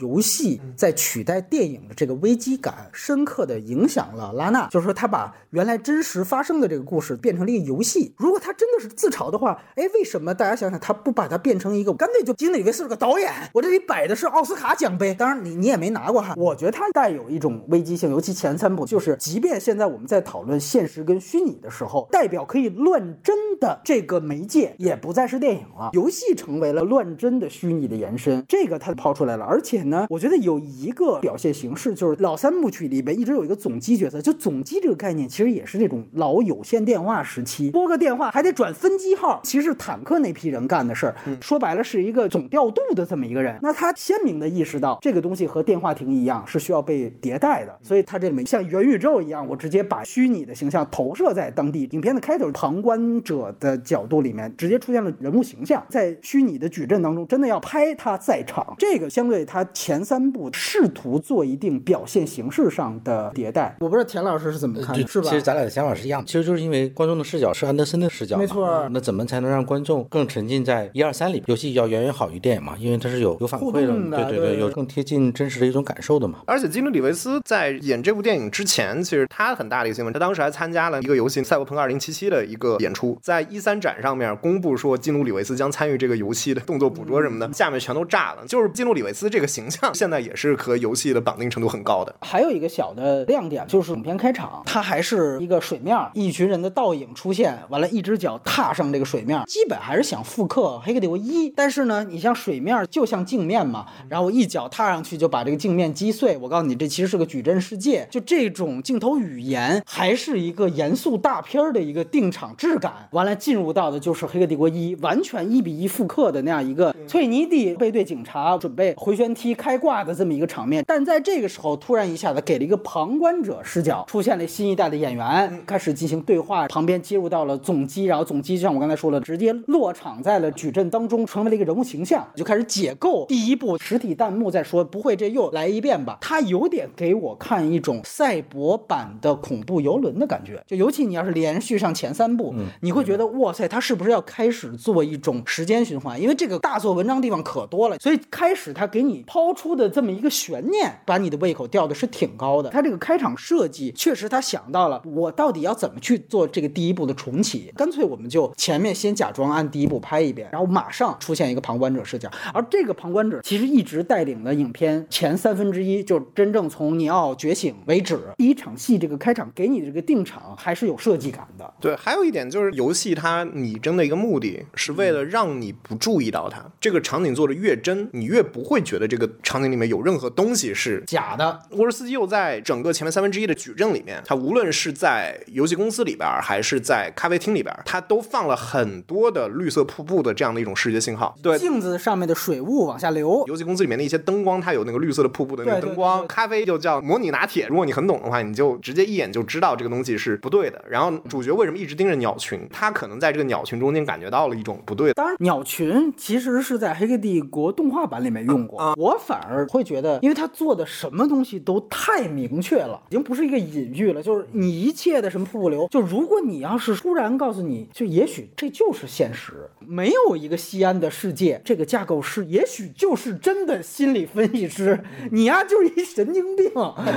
[0.00, 4.66] 游戏在取代电影的这个危机感，深刻的影响了拉娜。
[4.70, 8.12] 就是说，他把原来真实发生的这个故事变成了一个游戏。
[8.16, 13.30] 如果他真的是自嘲的话，哎，为什么大家想想他不把它变成一个，干脆就金里维斯是个导演？
[13.52, 16.34] 我这里摆的是奥斯卡奖杯，当然你你也没拿过哈。
[16.36, 28.42] 我觉得它带有一种危机性，尤其前三部，就是即便现在我们在讨论现实跟虚拟的时候，代表可以乱真的这个媒介也不再是电影了，游戏成为了乱真的虚拟的延伸。
[28.48, 41.14] 这个他抛出来了，而且呢，我觉得有一个表现形式，就是老三部曲里边一直有一个总机角色，就总机这个概念其实也是那种老有线电话时期，拨个电话话还得转分机号，其实是坦克那批人干的事儿。
[41.40, 43.58] 说白了是一个总调度的这么一个人。
[43.62, 51.88] 那他鲜明的意识到这个东西和电话亭一样是需要被迭代的，所以他这里面像元宇宙一样，我直接把虚拟的形象投射在当地。
[51.92, 58.74] 影片的开头，旁观者的角度里面直接出现了人物形象，在虚拟的矩阵当中，真的要拍他在场。
[58.78, 65.28] 这个相对他前三部试图做一定表现形式上的迭代，我不知道田老师是怎么看的，是吧？
[65.28, 71.42] 其实咱俩的想法是一样的，其实就是因为观众的视角是安德森的视角，没错那怎么才能让观众更沉浸在一二三里？
[71.46, 76.40] 游戏要远远好于电影嘛，因为它是有有反馈动的对对，对有更贴近真实的一种感受的嘛。
[76.46, 88.44] 而且基努里维斯在演这部电影之前，其实他很大的一个新闻，他当时还参加了一个游戏《赛博朋克2077》的一个演出，在一三展上面公布说基努里维斯将参与这个游戏的动作捕捉什么的，下面全都炸了。
[88.46, 92.14] 就是基努里维斯这个形象现在也是和游戏的绑定程度很高的。
[92.20, 106.36] 还有一个小的亮点，就是影片开场，它还是一个水面，一群人的倒影出现，完了，一只脚踏上这个水面，基本还是想复刻《黑客帝国一》，但是呢，你像水面就像镜面嘛，然后我一脚踏上去就把这个镜面击碎。
[106.38, 112.92] 我告诉你，这其实是个矩阵世界，就这种镜头语言，还是一个严肃大片儿的一个定场质感。
[113.12, 133.26] 完了，进入到的就是《黑客帝国一》，完全一比一复刻的那样一个翠尼蒂背对警察准备回旋踢开挂的这么一个场面，但在这个时候，突然一下子给了一个旁观者视角，出现了新一代的演员，开始进行对话，旁边接入到了总机，然后总机就像我刚才说了，直接落场在了矩阵当中，成为了一个人物形象，就开始解构。
[133.26, 136.18] 第一部实体弹幕在说，不会这又来一遍吧？
[136.20, 146.20] 它有点给我看一种赛博版的恐怖游轮的感觉，就尤其你要是连续上前三部，你会觉得哇塞，它是不是要开始做一种时间循环？
[146.20, 152.70] 因为这个大做文章地方可多了，所以开始它给你抛出的这么一个悬念，把你的胃口吊的是挺高的。
[152.70, 171.72] 它这个开场设计确实，他想到了我到底要怎么去做这个第一部的重启，干脆我们就前面先假装按第一部拍一遍，然后马上出现一个旁观者视角，而这个旁观者其实一直带领了影片前三分之一，就真正从尼奥觉醒为止，第一场戏这个开场给你的这个定场还是有设计感的。
[171.80, 176.62] 对，还有一点就是游戏它拟真的一个目的是为了让你不注意到它。
[176.78, 191.34] 这个场景做的越真，你越不会觉得这个场景里面有任何东西是假的，沃尔斯基又在整个前面三分之一的矩阵里面，他无论是在游戏公司里边儿，还是在咖啡厅里边儿，它都放了很多的绿色瀑布的这样的一种视觉信号。
[191.42, 196.20] 对，镜子上面的水雾往下流，游戏公司里面的一些灯光，它有那个绿色的瀑布的那个对对灯光。
[196.20, 200.82] 对对咖啡就叫模拟拿铁，如果你很懂的话，你就直接一眼就知道这个东西是不对的。
[200.88, 202.60] 然后主角为什么一直盯着鸟群？
[202.72, 205.14] 他可能在这个鸟群中间感觉到了一种不对的。
[205.14, 208.78] 当然，鸟群其实是在《黑客帝国》动画版里面用过。
[208.78, 226.70] 啊我反而会觉得，因为他做的什么东西都太明确了，已经不是一个隐喻了，就是你一切的什么瀑布流，就如果你要是突然告诉你，就也许这就是现实，没有一个西安的世界，这个架构师也许就是真的心理分析师，你呀就是一神经病，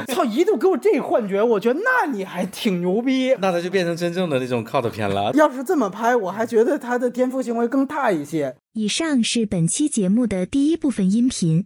[0.07, 3.35] 操，一度给我这幻觉，我觉得那你还挺牛逼。
[3.39, 5.31] 那他就变成真正的那种 cult 片了。
[5.33, 8.55] 要是这么拍，我还觉得他的颠覆行为更大一些。
[8.73, 11.65] 以上是本期节目的第一部分音频。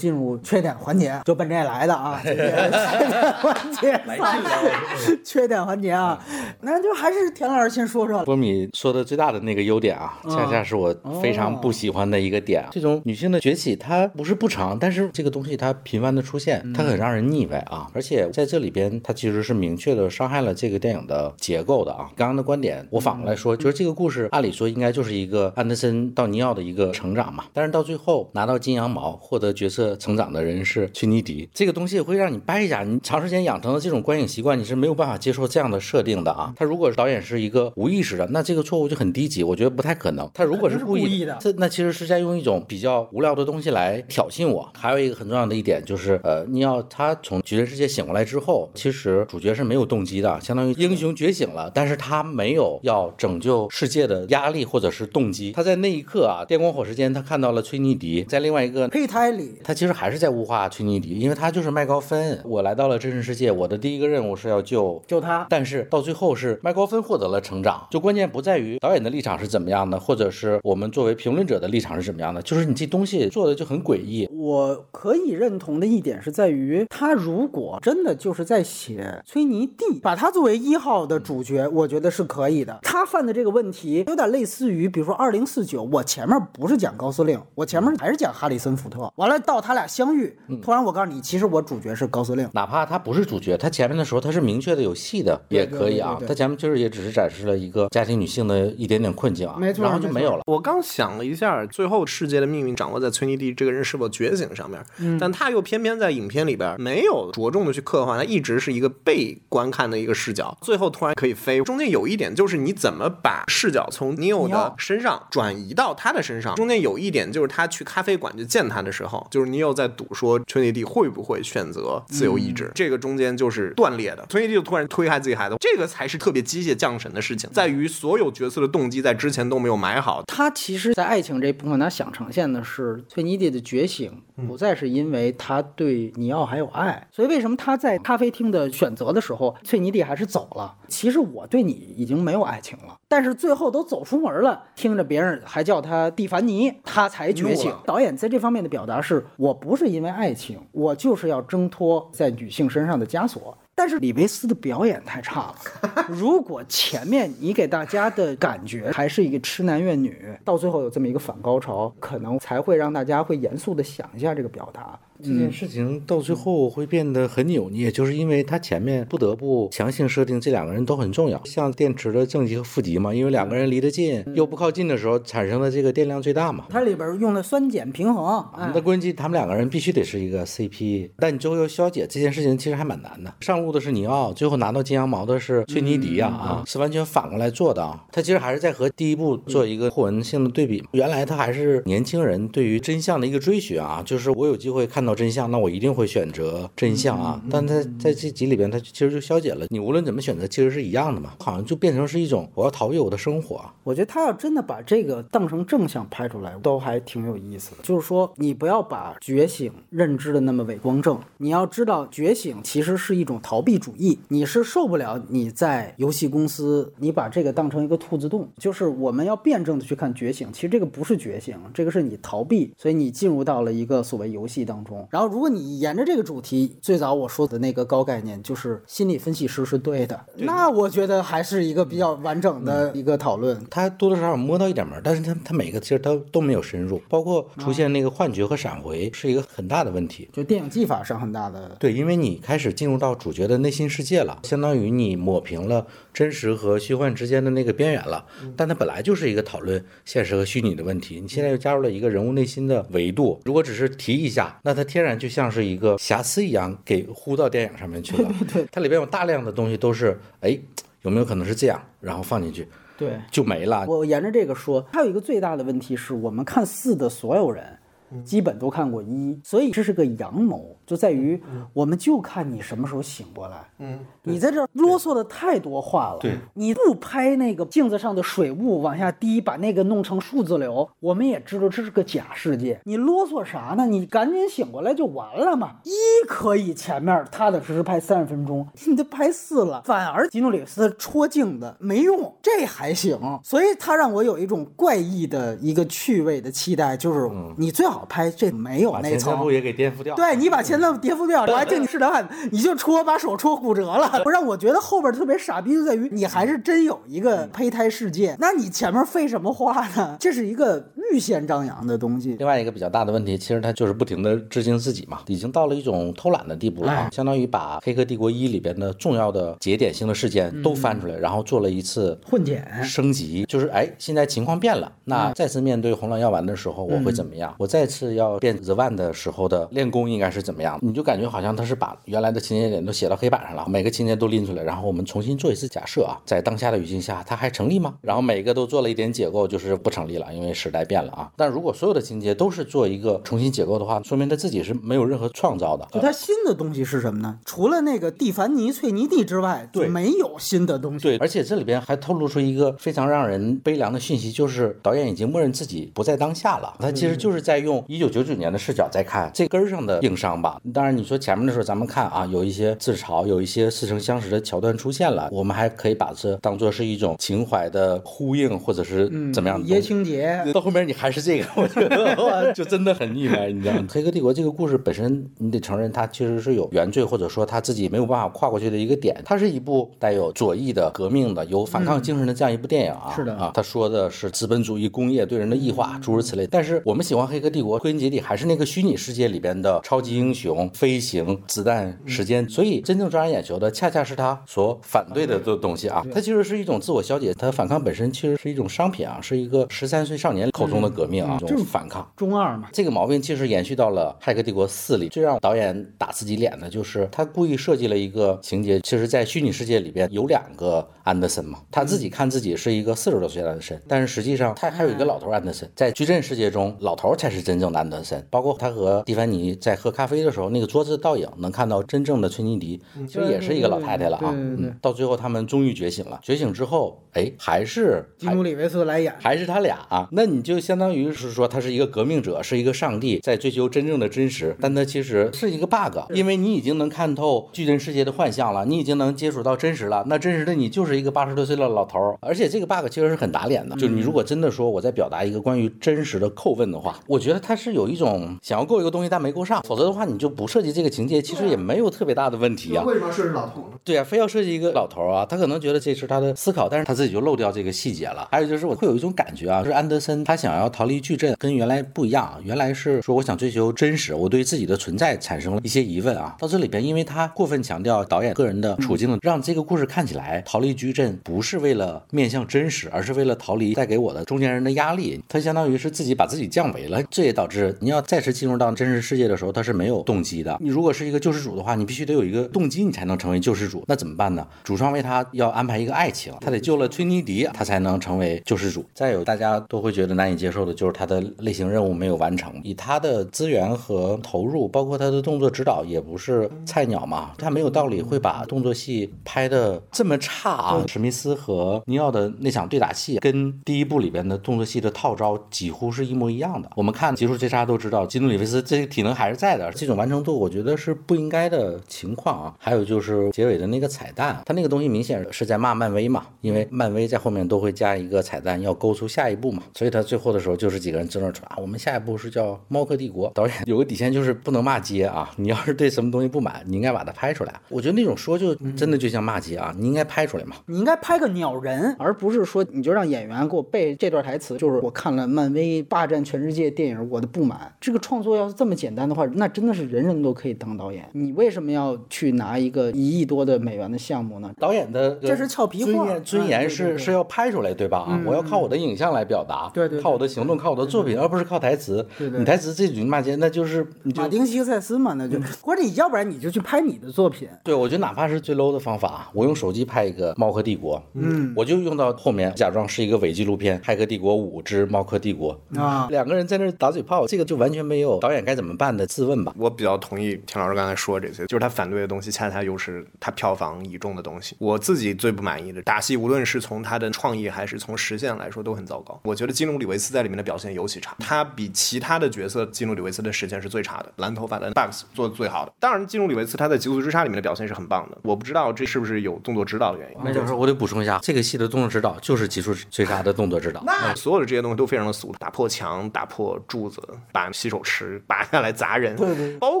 [0.00, 2.20] 进入缺点环节， 就奔这来的啊！
[2.24, 5.18] 缺点环节！
[5.24, 6.20] 缺点环节啊，
[6.62, 8.24] 那就还是田老师先说说。
[8.24, 12.68] 波米说的最大的那个优点啊，恰恰是我非常不喜欢的一个点啊。
[12.72, 17.86] 这种女性的崛起，它不是不长，但是这个东西它频繁的出现，它很让人腻歪啊。
[17.94, 22.10] 而且在这里边，它其实是明确的伤害了这个电影的结构的啊。
[22.16, 36.52] 刚刚的观点，我反过来说，就是这个故事按理说应该就是一个安德森到尼奥的一个成长嘛，但是到最后拿到金羊毛，获得角色成长的人是崔妮迪，这个东西会让你掰一下，你长时间养成的这种观影习惯，你是没有办法接受这样的设定的啊。
[36.56, 40.30] 他如果导演是一个无意识的，那这个错误就很低级，我觉得不太可能。
[40.32, 44.70] 他如果是故意的这那其实是在用一种比较无聊的东西来挑衅我。
[44.76, 55.52] 还有一个很重要的一点就是，呃，你要他从矩阵世界醒过来之后，其实主角是没有动机的，相当于英雄觉醒了，但是他没有要拯救世界的压力或者是动机。
[55.52, 62.40] 他在那一刻啊，电光火石间，他看到了崔妮迪，在另外一个 胚胎里，他其实还是在物化崔妮迪，因为他就是麦高芬。
[62.44, 74.28] 我来到了真实世界，我的第一个任务是要救救他但是到最后是麦高芬获得了成长，就关键不在于导演的立场是怎么样的，或者是我们作为评论者的立场是怎么样的，就是你这东西做的就很诡异。
[74.32, 82.78] 我可以认同的一点是在于，他如果真的就是在写崔妮蒂，把他作为一号的主角，我觉得是可以的。
[82.82, 92.46] 他犯的这个问题有点类似于，比如说二零四九，我前面不是讲高司令，我前面还是讲哈里森福特，完了到他俩相遇，嗯突然我告诉你，其实我主角是高司令。
[92.52, 100.42] 哪怕他不是主角，他前面的时候他是明确的有戏的，也可以啊他前面就是也只是展示了一个家庭女性的一点点困境啊，没错然后就没有了。
[100.46, 111.62] 我刚想了一下，最后世界的命运掌握在崔妮蒂这个人是否觉醒上面，但他又偏偏在影片里边没有着重的去刻画，他一直是一个被观看的一个视角，最后突然可以飞。
[111.62, 124.26] 中间有一点就是你怎么把视角从尼欧的身上转移到他的身上，中间有一点就是他去咖啡馆去见他的时候，就是尼又在赌说崔尼蒂会不会选择自由意志，这个中间就是断裂的。
[124.28, 134.12] 崔尼蒂就突然推开自己孩子，这个才是特别机械降神的事情，在于所有角色的动机在之前都没有埋好，他其实，在爱情这部分，他想呈现的是崔尼蒂的觉醒，
[134.46, 137.06] 不再是因为他对尼奥还有爱。
[137.12, 140.74] 所以，为什么他在咖啡厅的选择的时候，崔尼蒂还是走了？
[140.88, 147.72] 其实我对你已经没有爱情了，但是最后都走出门了，听着别人还叫他蒂凡尼，他才觉醒。
[147.84, 153.54] 导演在这方面的表达是：我不是因为爱情，我就是要挣脱在女性身上的枷锁。
[153.74, 155.54] 但是李维斯的表演太差了。
[156.08, 164.98] 如果前面你给大家的感觉还是一个痴男怨女，到最后有这么一个反高潮，可能才会让大家会严肃的想一下这个表达。
[165.24, 176.66] 这件事情到最后会变得很扭捏，就是因为他前面不得不强行设定这两个人都很重要，像电池的正极和负极嘛，因为两个人离得近又不靠近的时候产生的这个电量最大嘛。
[176.68, 183.32] 它里边用的酸碱平衡，哎那关键他们两个人必须得是一个 CP，但你最后要消解这件事情，其实还蛮难的。
[183.40, 188.04] 上路的是尼奥，最后拿到金羊毛的是崔尼迪呀、啊，是完全反过来做的啊。
[188.12, 190.84] 他其实还是在和第一部做一个互文性的对比。
[190.92, 197.40] 原来他还是年轻人对于真相的一个追寻啊，就是我有机会看到真相，那我一定会选择真相啊。
[197.50, 203.74] 但他在这集里边，他其实就消解了，你无论怎么选择，其实是一样的嘛，好像就变成是一种我要逃避我的生活啊。
[203.84, 207.82] 我觉得他要真的把这个当成正向拍出来，都还挺有意思的。
[207.82, 214.18] 就是说，你不要把觉醒认知的那么伪光正，你要知道，觉醒其实是一种逃避主义。
[214.28, 218.48] 你是受不了你在游戏公司，你把这个当成一个兔子洞。
[218.58, 224.93] 就是我们要辩证的去看觉醒，其实这个不是觉醒，这个是你逃避，所以你进入到了一个所谓游戏当中。
[225.10, 233.60] 然后，如果你沿着这个主题，最早我说的那个高概念，就是心理分析师是对的，那我觉得还是一个比较完整的一个讨论。
[233.70, 240.28] 他多多少少摸到一点门，但是他他每个其实他都没有深入，包括出现那个幻觉和闪回是一个很大的问题。
[240.32, 248.24] 就电影技法上很大的，对，因为你开始进入到主角的内心世界了，相当于你抹平了真实和虚幻之间的那个边缘了。
[248.56, 253.40] 但它本来就是一个讨论现实和虚拟的问题，你现在又加入了一个人物内心的维度。
[253.44, 258.30] 如果只是提一下，那它天然就像是一个瑕疵一样给呼到电影上面去了。
[258.40, 260.58] 对 对，它里边有大量的东西都是，哎，
[261.02, 263.18] 有没有可能是这样，然后放进去对。
[263.30, 263.86] 就没了。
[263.86, 267.78] 我沿着这个说，还有一个最大的问题是我们看四的所有人。
[268.24, 271.40] 基本都看过一，所以这是个阳谋，就在于
[271.72, 273.68] 我们就看你什么时候醒过来。
[273.78, 276.18] 嗯，你在这儿啰嗦的太多话了。
[276.20, 282.80] 对，你不拍那个镜子上的水雾往下滴，把那个弄成数字流，我们也知道这是个假世界。
[282.84, 283.86] 你啰嗦啥呢？
[283.86, 285.76] 你赶紧醒过来就完了嘛。
[285.84, 293.18] 一可以前面踏踏实实拍三十分钟， 你都拍四了，反而吉努里斯戳镜子没用，这还行。
[293.42, 299.50] 所以他让我有一种怪异的一个趣味的期待，就是你最好拍这没有那把前部。
[299.54, 300.16] 也给颠覆掉。
[300.16, 302.12] 对你把前头颠覆掉，我还敬你试导
[302.50, 310.16] 你就戳把手戳骨折了， 不让我觉得后边特别傻逼，就在于你还是真有一个胚胎世界，那你前面废什么话呢？
[310.18, 312.34] 这是一个预先张扬的东西。
[312.38, 327.54] 另外一个比较大的问题，其实他就是不停的致敬自己嘛，已经到了一种偷懒的地步了相当于把《黑客帝国一》里边的重要的节点性的事件都翻出来，然后做了一次混剪升级，就是哎，现在情况变了，那再次面对红蓝药丸的时候，我会怎么样？
[327.58, 330.78] 我再次要变 The One 的时候的练功应该是怎么样？
[330.82, 337.94] 你就感觉好像他是把原来的情节点都写到黑板上了，每个情节都拎出来，然后我们重新做一次假设啊，在当下的语境下，它还成立吗？
[338.00, 341.30] 然后每个都做了一点解构，就是不成立了，因为时代变了啊。
[341.36, 345.86] 但如果所有的情节都是做一个重新解构的话，说明他自己是没有任何创造的。
[345.92, 347.38] 就他新的东西是什么呢？
[347.44, 351.02] 除了那个蒂凡尼翠尼蒂之外，对没有新的东西。
[351.02, 360.60] 对，而且这里边还透露出一个非常让人悲凉的讯息，就是导演已经默认自己不在当下了，他其实就是在用一九九九年的视角再看这根儿上的硬伤吧。
[360.72, 369.88] 当然，你说前面的时候咱们看啊，有一些自嘲，有一些似曾相识的桥段出现了，我们还可以把这当做是一种情怀的呼应，或者是怎么样的东爷西。
[369.88, 373.84] 青节，到后面你还是这个，我觉得， 就真的很腻歪，你知道吗？
[373.92, 379.14] 《黑客帝国》这个故事本身，你得承认它确实是有原罪，或者说他自己没有办法跨过去的一个点。
[379.24, 383.12] 它是一部带有左翼的、革命的、有反抗精神的这样一部电影啊。
[383.14, 386.46] 是的啊，他说的是资本主义工业对人的异化，诸如此类。
[386.46, 396.04] 但是我们喜欢《黑客帝国》》归根结底还是那个虚拟世界里边的超级英雄、飞行、子弹、时间，所以真正抓人眼球的恰恰是他所反对的这东西啊。
[396.12, 402.06] 它其实是一种自我消解，它反抗本身其实是一种商品啊，是一个十三岁少年口中的革命啊，这种反抗。
[402.16, 405.08] 中二嘛，这个毛病其实延续到了《骇客帝国四》里。
[405.14, 415.70] 最让导演打自己脸的就是他故意设计了一个情节，其实，在虚拟世界里边有两个安德森嘛，他自己看自己是一个四十多岁的安德森，但是实际上他还有一个老头安德森。
[415.76, 418.26] 在矩阵世界中，老头才是真正的安德森。
[418.30, 424.30] 包括他和蒂凡尼在喝咖啡的时候，那个桌子倒影能看到真正的崔妮迪，其实也是一个老太太了啊。
[424.32, 430.08] 嗯，到最后他们终于觉醒了，觉醒之后，哎，还是基努里维斯来演，还是他俩啊？
[430.12, 440.04] 那你就相当于是说他是一个革命者，是一个上帝，在追求真正的真实，但他其实是一个 bug，因为你已经能看透巨人世界的幻象了，你已经能接触到真实了。
[440.06, 443.74] 那真实的你就是一个八十多岁的老头儿，而且这个 bug 其实是很打脸的。
[443.76, 452.82] 就是你如果真的说我在表达一个关于真实的叩问的话，我觉得他是有一种想要够一个东西但没够上，否则的话你就不设计这个情节，其实也没有特别大的问题啊。
[452.84, 453.78] 为什么要设置老头呢？
[453.84, 458.26] 对啊，非要设计一个老头儿啊，他可能觉得这是他的思考，但是他自己就漏掉这个细节了。
[458.30, 466.34] 还有就是我会有一种感觉啊，就是安德森他想要逃离矩阵，跟原来不一样，原来是说我想追求真实，我对自己的存在产生了一些疑问啊。
[466.38, 475.22] 到这里边，因为他过分强调导演个人的处境，让这个故事看起来逃离矩阵不是为了面向真实，而是为了逃离带给我的中间人的压力。
[475.28, 480.56] 他相当于是自己把自己降维了，这也导致你要再次进入到真实世界的时候，他是没有动机的。
[480.60, 483.84] 你如果是一个救世主的话，你必须得有一个动机，你才能成为救世主。
[483.86, 484.46] 那怎么办呢？
[484.62, 488.84] 主创为他要安排一个爱情，他得救了崔妮迪，他才能成为救世主。
[488.94, 500.84] 再有，大家都会觉得难以接受的就是他的类型任务没有完成，以他的资源和投入，包括他的动作指导，也不是菜鸟嘛，他没有道理会把动作戏拍的这么差啊。
[500.86, 506.70] 史密斯和尼奥的那场对打戏，跟第一部里边的动作戏的套招几乎是一模一样的。
[506.76, 512.54] 我们看《极速追杀》都知道，基努里维斯这个体能还是在的，这种完成度我觉得是不应该的情况啊。
[512.58, 523.30] 还有就是结尾的那个彩蛋，他那个东西明显是在骂漫威嘛，因为漫威在后面都会加一个彩蛋，要勾出下一步嘛，所以他最后的时候就是几个人争着说啊，我们下一步是叫《猫科帝国》。
[523.32, 527.54] 导演有个底线就是不能骂街啊，你要是对什么东西不满，你应该把它拍出来。
[527.70, 530.56] 我觉得那种说就真的就像骂街啊，你应该拍出来嘛。
[530.66, 537.72] 你应该拍个鸟人，而不是说你就让演员给我背这段台词，就是我看了漫威霸占全世界电影，我的不满。
[537.80, 541.08] 这个创作要是这么简单的话，那真的是人人都可以当导演。
[541.12, 544.52] 你为什么要去拿一个一亿多的美元的项目呢？
[544.58, 547.98] 导演的这是俏皮话尊严，尊严哎对对对是是要拍出来，对吧？
[547.98, 552.04] 啊，我要靠我的影像来表达，对对对靠我的行动，靠我的作品，而不是靠台词。
[552.18, 557.48] 对对你台词这句骂街，那就是就马丁·西克塞斯嘛，那就或者你要不然你就去拍你的作品。
[557.62, 569.52] 对，我觉得哪怕是最 low 的方法，我用手机拍一个《猫科帝国》，嗯，我就用到后面假装是一个伪纪录片《骇客帝国五之猫科帝国》啊两个人在那打嘴炮，这个就完全没有导演该怎么办的自问吧。
[569.56, 574.56] 我比较同意田老师刚才说这些，就是他反对的东西，恰恰又是他票房倚重的东西。
[574.58, 579.20] 我自己最不满意的打戏，无论是从他的创意还是从实现来说，都很糟糕。
[579.24, 585.72] 我觉得基努里维斯在里面的表现尤其差，他比其他的角色基努里维斯的实现是最差的，蓝头发的 Bugs 做的最好的。
[585.78, 590.18] 当然，基努里维斯他在《极速追杀》里面的表现是很棒的，我不知道这是不是有动作指导的原因。
[590.22, 593.82] 麦教授，我得补充一下，这个戏的动作指导就是技术追杀的动作指导。
[593.84, 596.93] 那所有的这些东西都非常的俗，打破墙、打破柱子、
[597.32, 599.80] 把洗手池拔下来砸人，对对，包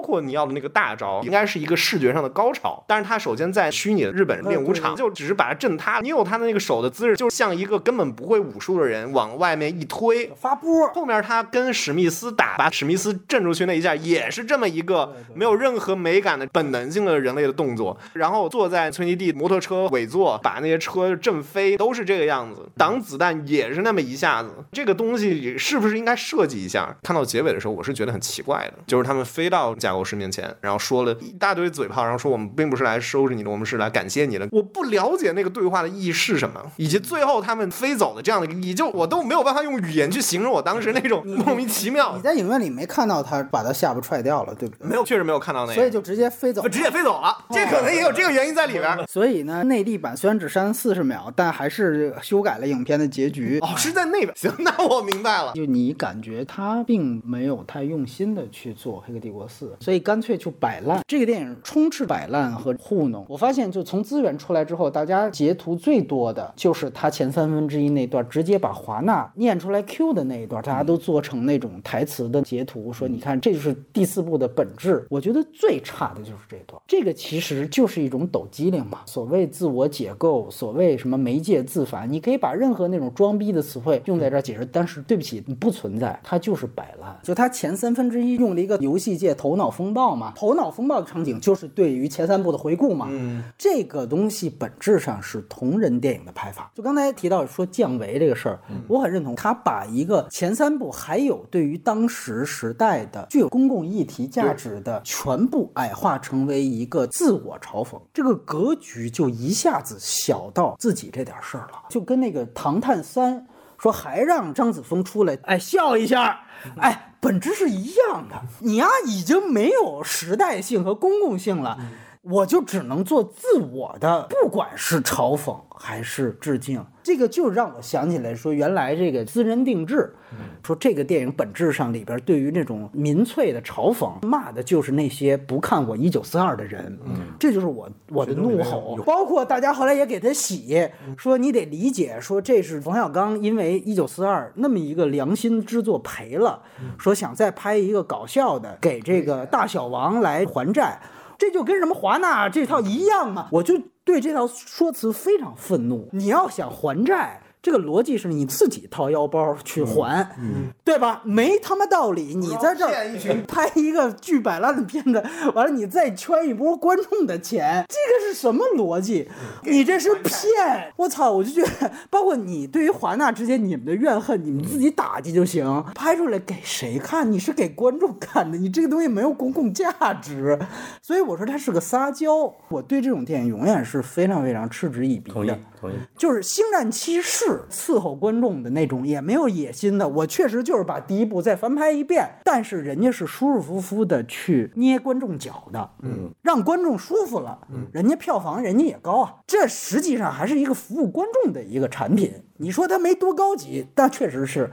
[0.00, 2.84] 括你要的那个大招，应该是一个视觉上的高潮。
[2.86, 6.00] 但是他首先在虚拟的日本练武场，就只是把它震塌。
[6.00, 17.96] 你有他的那个手的姿势，就像一个根本不会武术的人往外面一推，发波，后面他跟史密斯打，把史密斯震出去那一下，也是这么一个没有任何美感的本能性的人类的动作。
[18.12, 22.68] 然后坐在崔尼蒂摩托车尾座，把那些车震飞，都是这个样子。
[22.76, 24.50] 挡子弹也是那么一下子。
[24.72, 26.93] 这个东西是不是应该设计一下？
[27.02, 34.48] 看到结尾的时候，我是觉得很奇怪的，就是他们飞到架构师面前，然后说了一大堆嘴炮，然后说我们并不是来收拾你的，我们是来感谢你的。
[34.50, 42.22] 我不了解那个对话的意义是什么，以及最后他们飞走的这样的一个意义，就我都没有办法用语言去形容我当时那种莫名其妙你。
[42.22, 44.88] 在影院里没看到他把他下巴踹掉了，对不对？
[44.88, 46.68] 没有，确实没有看到那个，所以就直接飞走了。
[46.68, 47.36] 直接飞走了。
[47.50, 48.84] 这可能也有这个原因在里边。
[49.08, 53.58] 所以呢，内地版虽然只删四十秒，但还是修改了影片的结局。
[53.60, 54.32] 哦，是在那边。
[54.36, 55.52] 行，那我明白了。
[55.54, 61.00] 就你感觉他并没有太用心的去做《黑客帝国四》，所以干脆就摆烂。
[61.08, 63.24] 这个电影充斥摆烂和糊弄。
[63.28, 75.06] 我发现，就从资源出来之后，大家截图最多的就是他前三分之一那段，直接把华纳念出来 Q 的那一段，大家都做成那种台词的截图，说你看这就是第四部的本质。
[75.08, 79.00] 我觉得最差的就是这段，这个其实就是一种抖机灵嘛。
[79.06, 87.18] 所谓自我解构，所谓什么媒介自反，你可以把任何那种装逼的词汇用在这儿解释，但是对不起，不存在，它就是摆烂。
[87.22, 93.06] 就他前三分之一用了一个游戏界头脑风暴嘛，头脑风暴的场景就是对于前三部的回顾嘛。
[93.10, 96.70] 嗯，这个东西本质上是同人电影的拍法。
[96.74, 98.58] 就刚才提到说降维这个事儿，
[98.88, 99.34] 我很认同。
[99.34, 113.40] 他把一个前三部还有对于当时时代的具有公共议题价值的全部矮化成为一个自我嘲讽，这个格局就一下子小到自己这点事儿了，就跟那个《唐探三》
[113.84, 116.40] 说还让张子枫出来，哎笑一下，
[116.80, 118.34] 哎，本质是一样的。
[118.60, 121.76] 你呀，已经没有时代性和公共性了。
[122.24, 130.14] 我就只能做自我的，不管是嘲讽还是致敬，这个就让我想起来说，原来这个私人定制，
[130.62, 136.98] 说这个电影本质上里边对于那种民粹的嘲讽，骂的就是那些不看我一九四二的人，
[137.38, 138.96] 这就是我我的怒吼。
[139.04, 146.62] 包括大家后来也给他洗，说你得理解，说这是冯小刚因为一九四二那么一个良心之作赔了，
[146.96, 150.98] 说想再拍一个搞笑的，给这个大小王来还债。
[151.38, 156.08] 这就跟什么华纳这套一样嘛，我就对这套说辞非常愤怒。
[156.12, 157.40] 你要想还债。
[157.64, 160.36] 这个逻辑是你自己掏腰包去还，
[160.84, 161.22] 对吧？
[161.24, 162.34] 没他妈道理！
[162.34, 162.92] 你在这儿
[163.48, 165.24] 拍一个巨摆烂的片子，
[165.56, 169.30] 完了你再圈一波观众的钱，这个是什么逻辑？
[169.62, 170.92] 你这是骗！
[170.96, 171.32] 我操！
[171.32, 175.82] 我就觉得，包括你对于华纳之间你们的怨恨，你们自己打击就行。
[175.94, 177.32] 拍出来给谁看？
[177.32, 179.90] 你是给观众看的，你这个东西没有公共价
[180.20, 180.58] 值。
[181.00, 182.54] 所以我说它是个撒娇。
[182.68, 185.58] 我对这种电影永远是非常非常嗤之以鼻的。
[185.84, 187.44] 同意，就是《星战七世》。
[187.70, 202.32] 伺候观众的那种也没有野心的，我确实就是把第一部再翻拍一遍，但是人家是舒舒服服的去捏观众脚的，嗯，让观众舒服了，嗯，人家票房人家也高啊，这实际上还是一个服务观众的一个产品。
[202.56, 204.70] 你说它没多高级，但确实是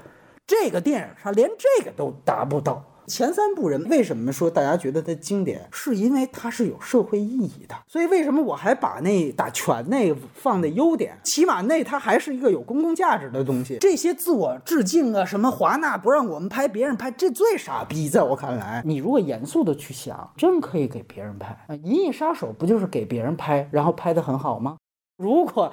[0.48, 2.86] 这个电影它连这个都达不到。
[3.12, 5.68] 前三部人为什么说大家觉得它经典？
[5.70, 7.76] 是因为它是有社会意义的。
[7.86, 11.18] 所以为什么我还把那打拳那放的优点？
[11.22, 13.78] 起码那它还是一个有公共价值的东西。
[13.82, 18.08] 这些自我致敬啊，什么华纳不让我们拍，别人拍，这最傻逼。
[18.08, 21.58] 在我看来，你如果严肃的去想，真可以给别人拍。
[21.84, 24.78] 《银翼杀手》不就是给别人拍，然后拍的很好吗？
[25.22, 25.72] 如果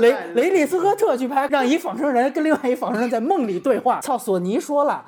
[0.00, 5.04] 雷雷利斯科特去拍，让一仿生人跟另外一仿生人在梦里对话， 操，索尼说了，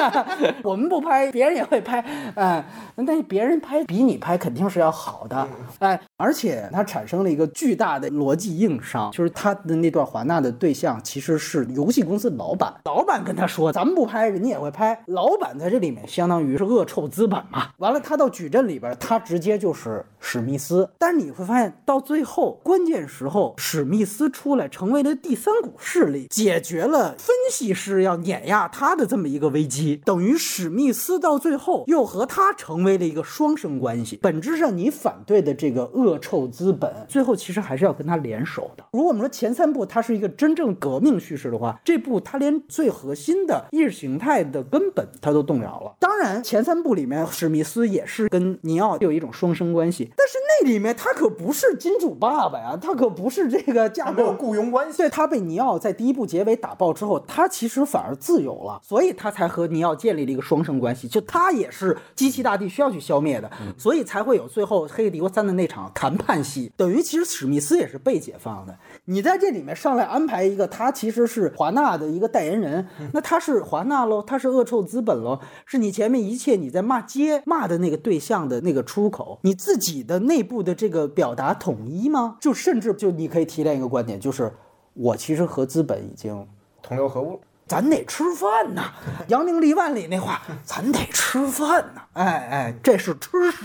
[0.62, 2.04] 我们不拍，别人也会拍，
[2.34, 2.62] 哎，
[2.96, 5.48] 那别人拍比你拍肯定是要好的，
[5.78, 23.05] 哎，而且他产生了一个巨大的逻辑硬伤，就是他的那段华纳的对象其实是游戏公司老板，老板跟他说，咱们不拍，人家也会拍，老板在这里面相当于是恶臭资本嘛，完了他到矩阵里边，他直接就是史密斯，但是你会发现到最后关键。
[23.06, 30.00] 时候，史密斯出来成为了第三股势力，解决了分析师要碾压他的这么一个危机。
[30.04, 34.18] 等于史密斯到最后又和他成为了一个双生关系。
[34.20, 38.84] 本质上，你反对的这个恶臭资本，最后其实还是要跟他联手的。
[38.92, 45.94] 如果我们说前三部它是一个真正革命叙事的话，这部它连最核心的意识形态的根本它都动摇了。
[46.00, 52.95] 当然，前三部里面史密斯也是跟尼奥有一种双生关系，但是那里面他可不是金主爸爸呀，他。
[52.96, 61.06] 可不是这个架构雇佣关系，对他被尼奥在第一部结尾打爆之后，他其实反而自由了，所以他才和尼奥建立了一个双生关系。
[61.06, 66.72] 就他也是机器大帝需要去消灭的，所以才会有最后《黑客帝国三》的那场谈判戏。
[66.76, 68.76] 等于其实史密斯也是被解放的。
[69.06, 82.36] 你在这里面上来安排一个，他其实是华纳的一个代言人，那他是华纳喽，他是恶臭资本喽，是你前面一切你在骂街骂的那个对象的那个出口，你自己的内部的这个表达统一吗？
[82.40, 82.92] 就甚至。
[82.94, 84.52] 就你可以提炼一个观点，就是
[84.94, 86.46] 我其实和资本已经
[86.82, 88.92] 同流合污，咱得吃饭呐。
[89.28, 92.02] 扬名立万里那话，咱得吃饭呐。
[92.14, 93.60] 哎哎，这是吃屎，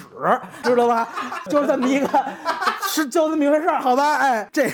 [0.64, 1.08] 知道吧？
[1.49, 2.08] 就是这么一个。
[2.88, 4.16] 是就这么一回事儿，好吧？
[4.20, 4.70] 哎，这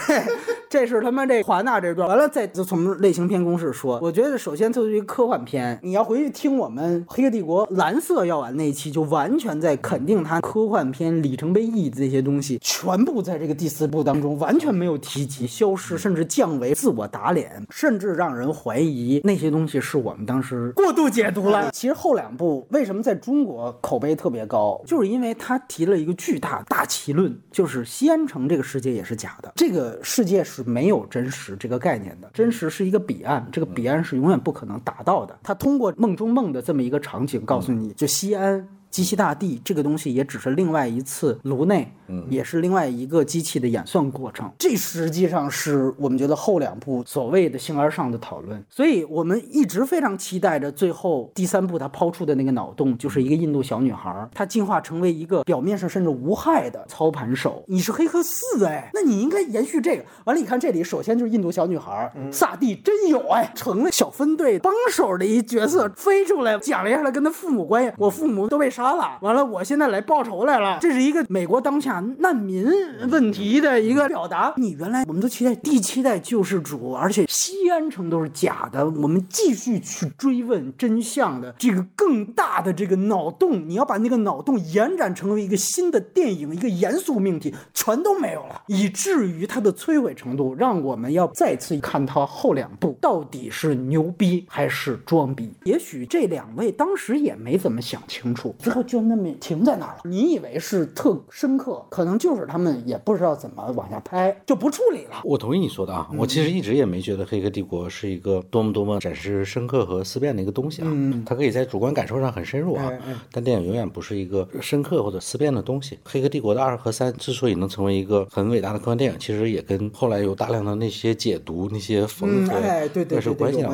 [0.70, 3.98] 这是他妈这华纳这段，完了再从类型片公式说。
[4.02, 21.70] 我觉得首先作为一个科幻片，你要回去听我们《黑客帝国》蓝色药丸那一期，就完全在肯定它科幻片里程碑意义的这些东西，全部在这个第四部当中完全没有提及，消失，甚至降维，自我打脸，甚至让人怀疑那些东西是我们当时过度解读了。
[21.72, 28.08] 其实后两部为什么在中国口碑特别高，就是因为他提了一个巨大大旗论，就是西。
[28.08, 35.38] 安城这个世界也是假的，这个世界是没有真实这个概念的，真实是一个彼岸，这个彼岸是永远不可能达到的。
[35.44, 38.68] 他通过梦中梦的这么一个场景告诉你，就西安。
[38.98, 41.94] 机器大帝这个东西也只是另外一次颅内，
[42.32, 44.52] 也是另外一个机器的演算过程。
[44.58, 57.64] 这实际上是我们觉得后两部所谓的形而上的讨论，所以我们一直非常期待着最后第三部他抛出的那个脑洞，就是一个印度小女孩，她进化成为一个表面上甚至无害的操盘手。
[57.68, 60.04] 你是黑客四哎，那你应该延续这个。
[60.26, 72.66] 完了，你看这里首先就是印度小女孩，萨蒂真有哎，成了小分队帮手的一角色，飞出来讲了一下他跟他父母关系，我父母都被杀了，完了我现在来报仇来了，这是一个美国当下难民
[73.10, 74.54] 问题的一个表达。
[74.58, 95.52] 你原来我们都期待第七代救世主，而且西安城都是假的，我们继续去追问真相的这个更大的这个脑洞，你要把那个脑洞延展成为一个新的电影，一个严肃命题，全都没有了，以至于它的摧毁程度，让我们要再次看它后两部到底是牛逼还是装逼。
[95.64, 100.02] 也许这两位当时也没怎么想清楚，就那么停在那儿了。
[100.06, 105.22] 你以为是特深刻，可能就是他们也不知道怎么往下拍，就不处理了。
[105.24, 110.88] 我同意你说的啊，我其实一直也没觉得《黑客帝国》是一个多么多么展示深刻和思辨的一个东西啊，
[111.26, 112.92] 它可以在主观感受上很深入啊，
[113.32, 115.96] 但电影永远不是一个深刻或者思辨的东西。
[116.04, 123.68] 《黑客帝国》的二和三之所以能成为一个很伟大的科幻电影，其实也跟后来有大量的那些解读、那些缝合，哎，对对对，是有关系的。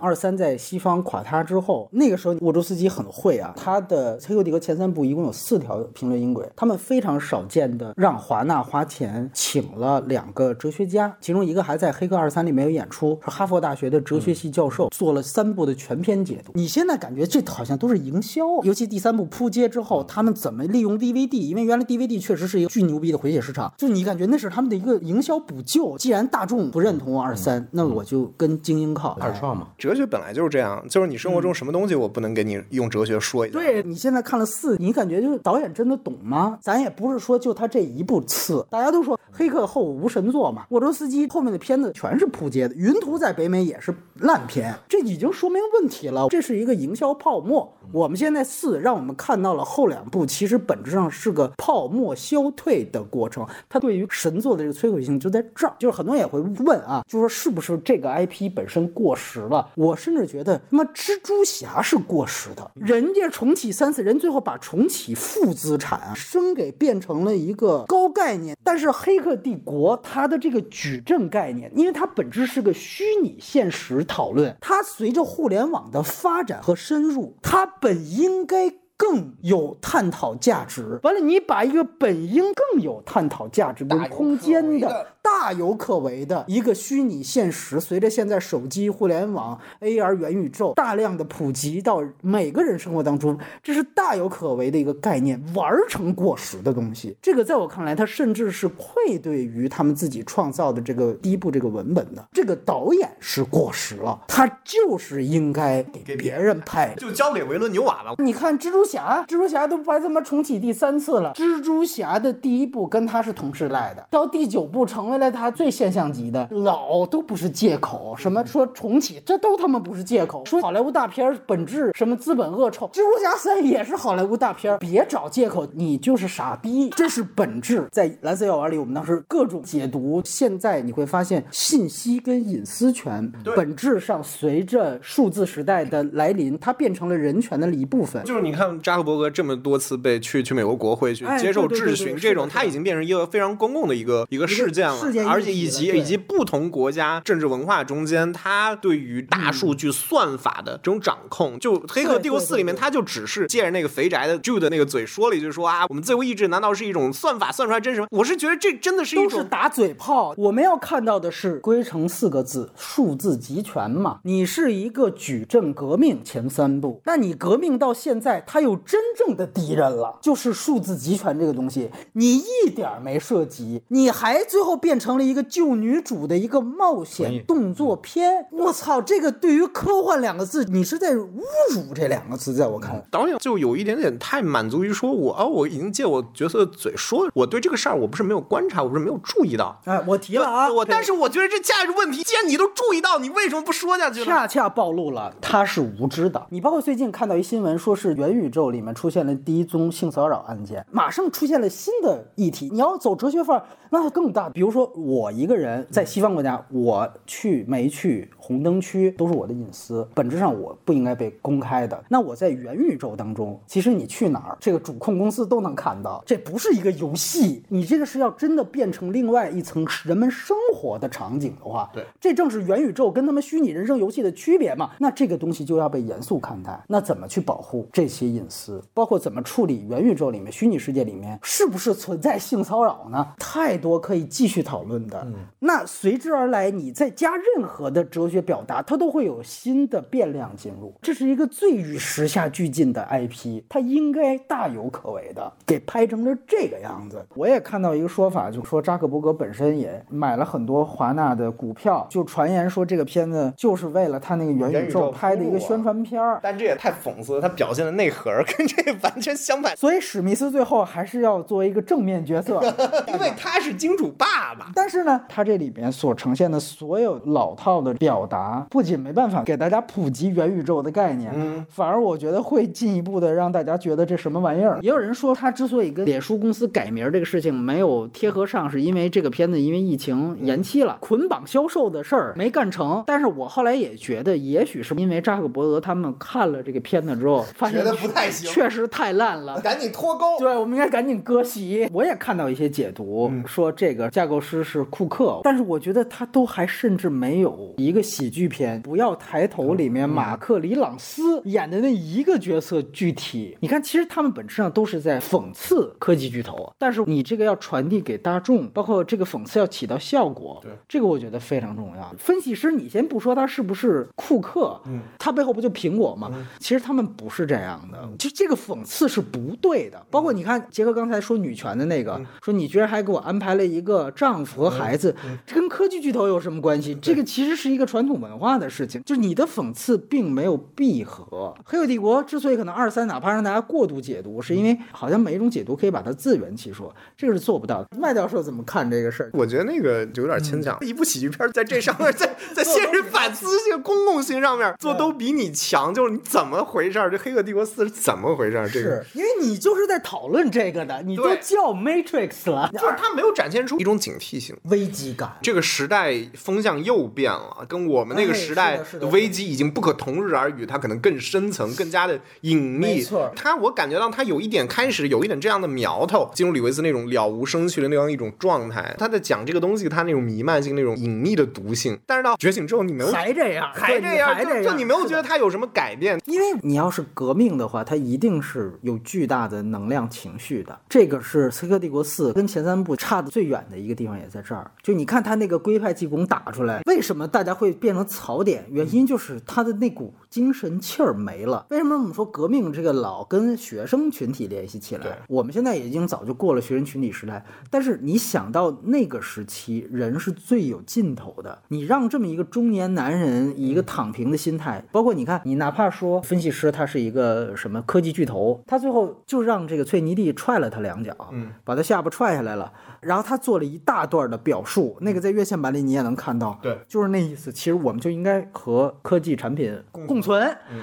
[0.00, 16.52] 二三在西方垮塌之后，那个时候沃卓斯基很会啊，他的《黑客帝国》前三部一共有四条评论音轨，他们非常少见的让华纳花钱请了两个哲学家，其中一个还在《黑客二三》里面有演出，是哈佛大学的哲学系教授，做了三部的全篇解读。
[16.54, 21.48] 你现在感觉这好像都是营销，尤其第三部扑街之后，他们怎么利用 DVD？
[21.48, 25.96] 因为原来 DVD 确实是一个巨牛逼的回血市场，就你感觉那是他们的一个营销补救。
[25.98, 29.16] 既然大众不认同二三，那我就跟精英靠。
[29.20, 33.58] 二创嘛，哲学本来就是这样，就是你生活中什么东西我不能给你用哲学说一下。
[33.58, 36.56] 对你现在看了四，你感觉就是导演真的懂吗？
[36.62, 40.66] 咱也不是说就他这一部次，大家都说黑客后无神作嘛。
[40.68, 46.28] 沃卓斯基后面的片子全是扑街的，《云图》在北美也是烂片，这已经说明问题了。
[46.28, 47.68] 这是一个营销泡沫。
[47.90, 53.44] 我们现在四让我们看到了后两部，其实本质上是个泡沫消退的过程。
[53.68, 55.74] 它对于神作的这个摧毁性就在这儿。
[55.76, 59.68] 就是很多人也会问啊，就说是不是这个 IP 本身过时了？
[59.74, 62.70] 我甚至觉得他妈蜘蛛侠是过时的。
[62.76, 68.56] 人家重启三次，人最后把重启负资产升给变成了一个高概念。
[68.62, 78.70] 但是黑客帝国它的这个矩阵概念，因为它本质是个虚拟现实讨论，它随着互联网的发展和深入，它本应该。
[79.00, 81.00] 更有探讨价值。
[81.02, 97.16] 完了，你把一个本应更有探讨价值跟空间的大有可为的一个虚拟现实，随着现在手机、互联网、AR 元宇宙大量的普及到每个人生活当中，这是大有可为的一个概念，玩成过时的东西。
[97.22, 102.28] 这个在我看来，它甚至是愧对于他们自己创造的这个第一部这个文本的。
[102.32, 108.14] 这个导演是过时了，他就是应该给别人拍，就交给维伦纽瓦了。
[108.18, 108.89] 你看蜘蛛。
[108.90, 111.32] 侠，蜘蛛侠都拍他妈重启第三次了。
[111.34, 116.48] 蜘蛛侠的第一部跟他是同时代的，到第九部成为了他最现象级的。
[116.50, 120.44] 老都不是借口，什么说重启，这都他妈不是借口。
[120.44, 127.86] 说好莱坞大片本质什么资本恶臭，蜘蛛侠三也是好莱坞大片，别找借口，你就是傻逼，这是本质。
[127.92, 138.24] 在蓝色药丸里，我们当时各种解读，现在你会发现，信息跟隐私权本质上随着数字时代的来临，它变成了人权的一部分。
[138.24, 138.79] 就是你看。
[138.80, 158.06] 扎克伯格这么多次被去去美国国会去接受质询，这种他已经变成一个非常公共的一个一个事件了，而且以及以及不同国家政治文化中间，他对于大数据算法的这种掌控，就《黑客帝国四》里面，他就只是借着那个肥宅的 Jude 的那个嘴说了一句说啊，我们自由意志难道是一种算法算出来真实吗？
[158.10, 160.34] 我是觉得这真的是一种打嘴炮。
[160.36, 164.20] 我们要看到的是归成四个字：数字集权嘛。
[164.24, 178.46] 你是一个矩阵革命前三步，那你革命到现在，他有真正的敌人了，就是数字集权这个东西，你一点没涉及，你还最后变成了一个救女主的一个冒险动作片。
[178.52, 181.40] 我操，这个对于科幻两个字，你是在侮
[181.72, 189.80] 辱这两个字，在我看来，导演就有一点点太满足于说我啊，我已经借我角色的嘴说，我对这个事儿我不是没有观察，我不是没有注意到。
[189.84, 194.24] 哎，我提了啊，我但是我觉得这价值问题，既然你都注意到，你为什么不说下去？
[194.24, 196.46] 恰恰暴露了他是无知的。
[196.50, 198.90] 你包括最近看到一新闻，说是元宇宙里面。
[198.92, 202.68] 出现了第一宗性骚扰案件，马上出现了新的议题。
[202.70, 204.50] 你要走哲学范儿，那更大。
[204.50, 212.02] 比如说，我一个人在西方国家，我去没去红灯区都是我的隐私，本质上我不应该被公开的。
[212.08, 224.90] 那我在元宇宙当中，其实你去哪儿，这个主控公司都能看到，这不是一个游戏，你这个是要真的变成另外一层人们生活的场景的话，对，这正是元宇宙跟他们虚拟人生游戏的区别嘛。
[224.98, 226.82] 那这个东西就要被严肃看待。
[226.88, 233.24] 那怎么去保护这些隐私，包括怎么处理元宇宙里面虚拟世界里面是不是存在性骚扰呢？
[233.38, 235.24] 太多可以继续讨论的。
[235.60, 240.92] 那随之而来，你再加任何的哲学表达，它都会有新的变量进入。
[241.02, 247.24] 这是一个最与时下俱进的 IP，它应该大有可为的，给拍成了这个样子。
[247.34, 256.38] 我也看到一个说法，就说扎克伯格本身也买了很多华纳的股票，就传言说这个片子就是为了他那个元宇宙拍的一个宣传片儿。
[256.42, 262.60] 但这也太讽刺了，他表现的内核跟这个完全相反，所以史密斯最后还是要作为一个正面角色，
[263.08, 264.70] 因为他是金主爸爸。
[264.74, 274.78] 但是呢，他这里边所呈现的所有老套的表达，不仅没办法给大家普及元宇宙的概念，嗯反而我觉得会进一步的让大家觉得这什么玩意儿。
[274.82, 283.02] 也有人说，他之所以跟脸书公司改名这个事情没有贴合上，是因为这个片子因为疫情延期了，捆绑销售的事儿没干成。
[283.06, 289.60] 但是我后来也觉得，也许是因为扎克伯格他们看了这个片子之后，发现觉得不太行确实太烂了。
[289.60, 290.38] 赶紧脱钩。
[290.38, 291.88] 对，我们应该赶紧割席。
[291.92, 303.56] 我也看到一些解读，说这个架构师是库克，但是我觉得他都还甚至没有一个喜剧片《不要抬头》里面马克·里朗斯演的那一个角色具体。
[303.60, 312.14] 你看，其实他们本质上都是在讽刺科技巨头，但是你这个要传递给大众，包括这个讽刺要起到效果，对这个我觉得非常重要。
[312.18, 316.30] 分析师，你先不说他是不是库克，嗯，他背后不就苹果吗？
[316.58, 320.04] 其实他们不是这样的，就这个讽刺是不对的。
[320.10, 325.14] 包括你看，杰克刚才说女权的那个，说你居然还给我安排了一个丈夫和孩子，
[325.46, 326.94] 这跟科技巨头有什么关系？
[326.96, 331.54] 这个其实是一个传统文化的事情，就是你的讽刺并没有闭合。
[331.64, 337.88] 黑客帝国之所以可能二三哪怕让大家过度解读，是因为好像每一种解读可以把它自圆其说，这个是做不到的。
[337.98, 339.30] 麦教授怎么看这个事儿？
[339.32, 347.10] 我觉得那个就有点牵强，一部喜剧片在这上面， 在在现实反思性、公共性上面做都比你强，就是你怎么回事儿？
[347.10, 348.68] 这《黑客帝国四》是怎么回事儿？
[348.68, 354.56] 这个是因为你就是在讨论这个的，你都叫 Matrix 了，就是它没有展现出一种警惕性。
[354.64, 355.36] 危机感。
[355.42, 362.78] 这个时代风向又变了，跟我们那个哎时代的危机已经不可同日而语，它可能更深层、更加的隐秘。
[362.78, 368.94] 没错它我感觉到它有一点开始有一点这样的苗头，进入李维斯那种了无生趣的那样一种状态。
[368.98, 371.98] 他在讲这个东西，他那种弥漫性、那种隐秘的毒性。
[372.06, 376.20] 但是到觉醒之后，你没有还这样，还这样，还这样，就就你没有觉得是的它有什么改变？
[376.26, 380.78] 因为你要是革命的话，它一定是有巨大的能量情绪的。
[380.88, 384.70] 这个是《刺客帝国四》跟前三部差的最远的一个地方，也在这儿。
[384.82, 388.66] 就你看他那个龟派气功打出来，为什么大家会变成槽点？
[388.70, 391.66] 原因就是他的那股精神气儿没了。
[391.70, 395.18] 为什么我们说革命这个老跟学生群体联系起来？
[395.28, 401.58] 我们现在已经早就过了学生群体时代，但是你想到那个时期，人是最有劲头的。
[401.68, 417.52] 你让这么一个中年男人以一个躺平的心态，包括你看，你哪怕说分析师他是一个什么科技巨头，他最后就让这个翠尼蒂踹了他两脚，嗯，把他下巴踹下来了，然后他做了一大段的表述，那个在院线版里你也能看到，对就是那意思。
[417.52, 420.46] 其实我们就应该和科技产品共存。
[420.72, 420.82] 嗯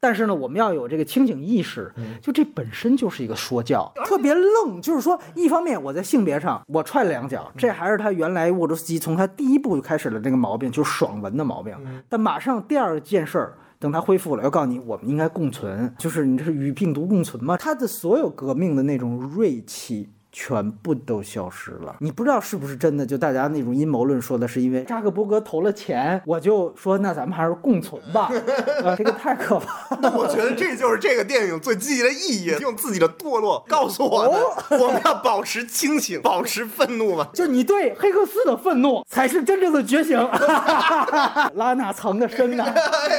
[0.00, 1.92] 但是呢，我们要有这个清醒意识，
[2.22, 4.80] 就这本身就是一个说教，特别愣。
[4.80, 11.74] 就是说，一方面我在性别上我踹了两脚，这还是他原来沃卓斯基从他第一部就开始了这个毛病，就是爽文的毛病。
[12.08, 13.58] 但马上第二件事儿。
[13.80, 17.56] 等他恢复了，要告诉你，我们应该共存，就是你这是与病毒共存吗？
[17.56, 21.96] 他的所有革命的那种锐气，全部都消失了。
[22.00, 23.06] 你不知道是不是真的？
[23.06, 28.30] 就大家那种阴谋论说的是因为扎克伯格投了钱，我就说那咱们还是共存吧。
[28.82, 30.14] 呃，这个太可怕了。
[30.16, 34.22] 我觉得这就是这个电影最积极的意义，用自己的堕落告诉我
[34.68, 37.28] 们，我们要保持清醒， 保持愤怒嘛。
[37.32, 40.18] 就你对黑克斯的愤怒，才是真正的觉醒。
[41.54, 42.66] 拉娜藏的深呐？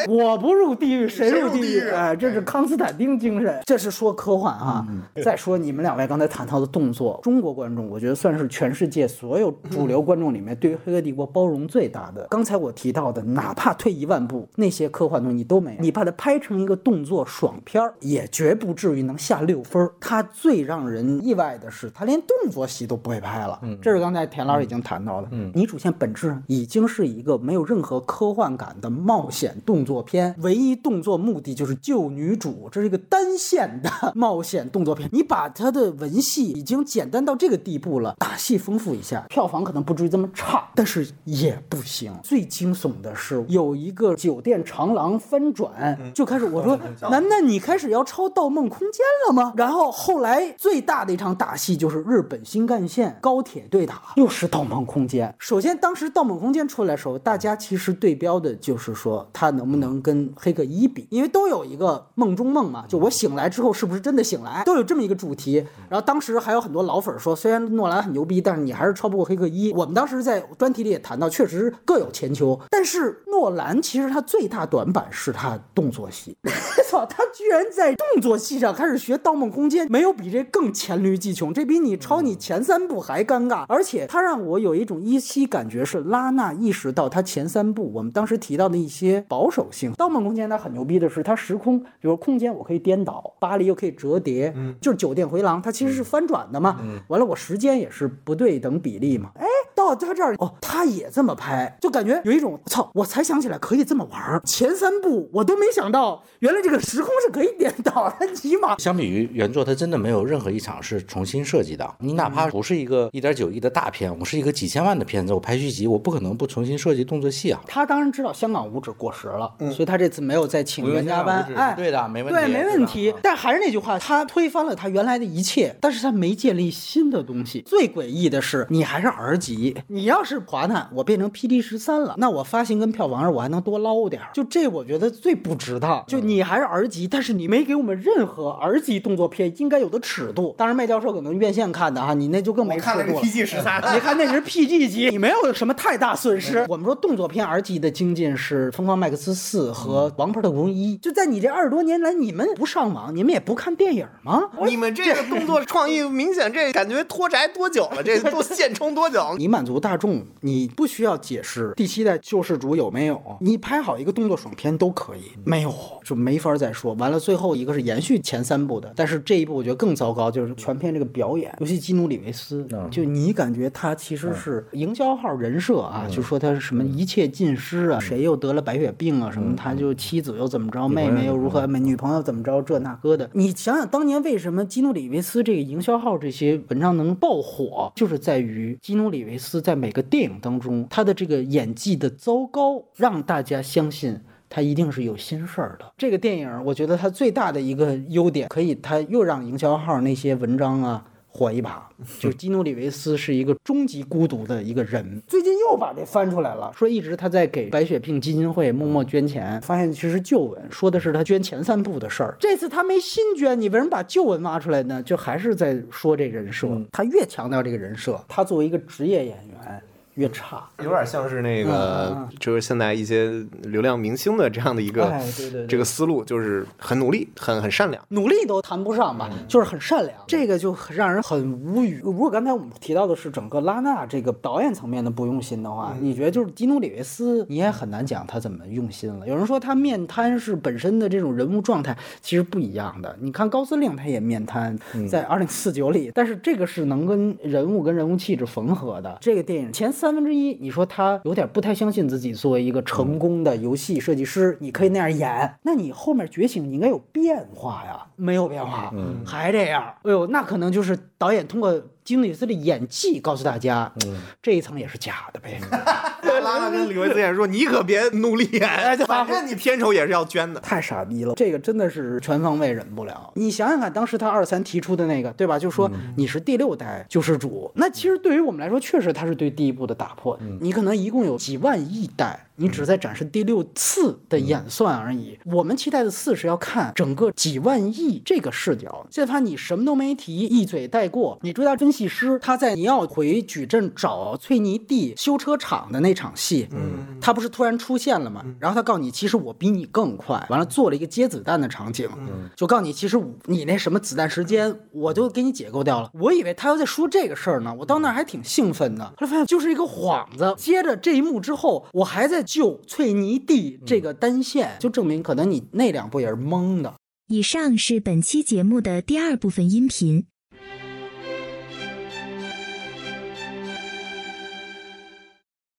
[0.08, 1.84] 我不入地狱，谁入地狱？
[2.20, 3.60] 这是康斯坦丁精神。
[3.66, 4.86] 这是说科幻啊。
[5.24, 12.28] 再说你们两位刚才谈到的动作，中国观众我觉得算是全世界所有主流观众里面对于《黑客帝国》包容最大的。
[12.30, 19.92] 刚才我提到的，哪怕退一万步，那些科幻东西你都没有，你把它拍成一个动作爽片儿，也绝不至于能下六分儿。
[20.00, 23.60] 它最让人意外的是，它连动作戏都不会拍了。
[23.82, 25.28] 这是刚才田老师已经谈到的。
[25.54, 35.10] 女主线本质上已经是一个没有任何科幻感的冒险动作片，唯一动作目的就是救女主，这是一个单线的冒险动作片。
[35.12, 42.12] 你把它的文戏已经简单到这个地步了，打戏丰富一下，票房可能不至于这么差，但是也不行。
[42.24, 46.78] 最惊悚的是有一个酒店长廊翻转，就开始我说，
[47.10, 49.54] 楠楠你开始要抄《盗梦空间》了吗？
[49.56, 55.30] 然后后来最大的一场打戏就是日本新干线高铁对打，又是《盗梦空间》。
[55.38, 65.66] 首先当时《盗梦空间》出来的时候，大家其实对标的就是说它能不能跟《黑客一》比，因为都有一个梦中梦嘛，就我醒来之后是不是真的醒来，都有这么一个主题。
[65.90, 69.72] 然后当时还有很多老粉说，虽然诺兰很牛逼，但是你还是超不过《黑客一》。
[69.76, 72.60] 我们当时在专题里也谈到，确实各有千秋。
[72.70, 76.36] 但是诺兰其实他最大短板是他动作戏，
[76.90, 83.66] 操，他居然在动作戏上开始学《盗梦空间》，没有比这更黔驴技穷，这比你抄你前三部还尴尬。
[83.68, 89.92] 而且他让我有一种依稀感觉是拉纳意识到他前三部我们当时提到的一些保守性。
[89.96, 96.69] 《盗梦空间》它很牛逼的是，它时空，比如空间我可以颠倒，巴黎又可以折叠，就是酒店回廊，它其实是翻转的嘛。
[97.08, 99.32] 完了，我时间也是不对等比例嘛。
[99.36, 99.46] 哎，
[99.76, 104.42] 到他这儿哦，他也这么拍，就感觉有一种操，我才想起来可以这么玩儿。
[104.46, 111.96] 前三部我都没想到，原来这个时空是可以颠倒的，起码相比于原作，它真的没有任何一场是重新设计的。
[112.00, 117.62] 你哪怕不是一个一点九亿的大片，我是一个几千万的片子，我拍续集，我不可能不重新设计动作戏啊。
[117.68, 123.14] 他当然知道香港五指过时了，所以他这次没有再请不用原加班哎，对的，没问题，对，没问题。
[123.22, 127.62] 但还是那句话，他推翻了他原来的一切，但是他没建立新的东西。
[127.66, 134.30] 最诡异的是，你还是 R 级，你要是华纳，我变成 PD 十三了，那我发行跟票房上我还能多捞点儿。
[134.34, 136.04] 就这，我觉得最不值当。
[136.08, 140.54] 就你还是 R 级，但是你没给我们任何 R 级动作片应该有的尺度。
[140.58, 143.22] 当然，麦教授可能院线看的哈，你那就更没尺度了。
[143.22, 146.66] PG 十三， 你看那是 PG 级，你没有什么太大损失。
[146.68, 154.50] 我们说动作片 R 级的精进是《疯狂麦克斯四》和《王牌特工一》，就在你这二十多年来，你们不上网，你们也不看电影吗？
[154.66, 158.04] 你们这个动作创意明显这感觉脱宅多久了？
[158.04, 159.36] 这都现充多久？
[159.38, 165.74] 你满足大众，你不需要解释第七代救世主有没有，你拍好一个动作爽片都可以，没有
[166.04, 166.94] 就没法再说。
[166.96, 183.30] 完了，最后一个是延续前三部的，但是这一部我觉得更糟糕，就是全片这个表演，尤其基努里维斯，就你感觉他其实是营销号人设啊，就说他是什么一切尽失啊，谁又得了白血病啊什么，他就妻子又怎么着，妹妹又如何，女朋友怎么着，这那个的。
[183.34, 194.20] 你想想当年为什么基努里维斯这个营销号这些文章能爆火，就是在于基努里维斯在每个电影当中他的这个演技的糟糕，让大家相信。
[194.52, 195.86] 他一定是有心事儿的。
[195.96, 201.88] 这个电影，我觉得它最大的一个优点，可以他又让营销号那些文章啊火一把。
[202.20, 212.36] 就是基努里维斯是一个终极孤独的一个人，最近又把这翻出来了，说一直他在给白血病基金会默默捐钱，发现其实旧闻说的是他捐前三部的事儿。
[212.40, 215.04] 这次他没新捐，你为什么把旧闻挖出来呢？
[215.04, 216.70] 就还是在说这人设。
[216.92, 219.84] 他越强调这个人设，他作为一个职业演员
[220.16, 220.64] 越差。
[220.84, 223.30] 有点像是那嗯个，就是现在一些
[223.64, 228.04] 流量明星的这样的一个哎对对对这个思路，就是很努力，很很善良。
[228.10, 232.00] 努力都谈不上吧，就是很善良，这个就很让人很无语。
[232.04, 239.28] 如果刚才我们提到的是整个拉纳这个导演层面的不用心的话，你觉得就是迪努里维斯，你也很难讲他怎么用心了。
[239.28, 243.16] 有人说他面瘫是本身的这种人物状态，其实不一样的。
[243.20, 244.78] 你看高司令他也面瘫，
[245.10, 249.18] 在二零四九里，但是这个是能跟人物跟人物气质缝合的。
[249.22, 258.94] 这个电影前三分之一，你说他有点不太相信自己作为一个成功的游戏设计师，你可以那样演，那你后面觉醒你应该有变化呀，没有变化，
[259.26, 263.94] 还这样，哎呦，那可能就是导演通过基努里维斯的演技告诉大家，
[264.42, 265.62] 这一层也是假的呗。
[266.42, 270.60] 拉拉跟李维斯也说：“你可别努力演，反正你片酬也是要捐的。
[270.60, 273.32] 太傻逼了，这个真的是全方位忍不了。
[273.36, 275.60] 你想想看，当时他二三提出的那个，对吧？
[275.60, 280.36] 就说你是第六代救世主，那其实对于我们来说，确实他是对第一部的打破。
[280.60, 282.48] 你可能一共有几万亿代。
[282.60, 285.40] 你只在展示第六次的演算而已。
[285.46, 289.08] 我们期待的四是要看整个几万亿这个视角。
[289.10, 291.40] 现在发现你什么都没提，一嘴带过。
[291.42, 298.44] 你追到分析师他在尼奥回矩阵找崔尼蒂修车厂的那场戏，嗯，他不是突然出现了吗？
[298.60, 300.46] 然后他告诉你，其实我比你更快。
[300.50, 302.10] 完了做了一个接子弹的场景，
[302.56, 306.12] 就告诉你，其实你那什么子弹时间，我就给你解构掉了。
[306.14, 309.06] 我以为他要在说这个事儿呢，我到那儿还挺兴奋的。
[309.06, 310.54] 后来发现就是一个幌子。
[310.58, 316.96] 接着这一幕之后，我还在救翠泥地这个单线，就证明可能你那两部也是蒙的。
[317.28, 320.26] 以上是本期节目的第二部分音频。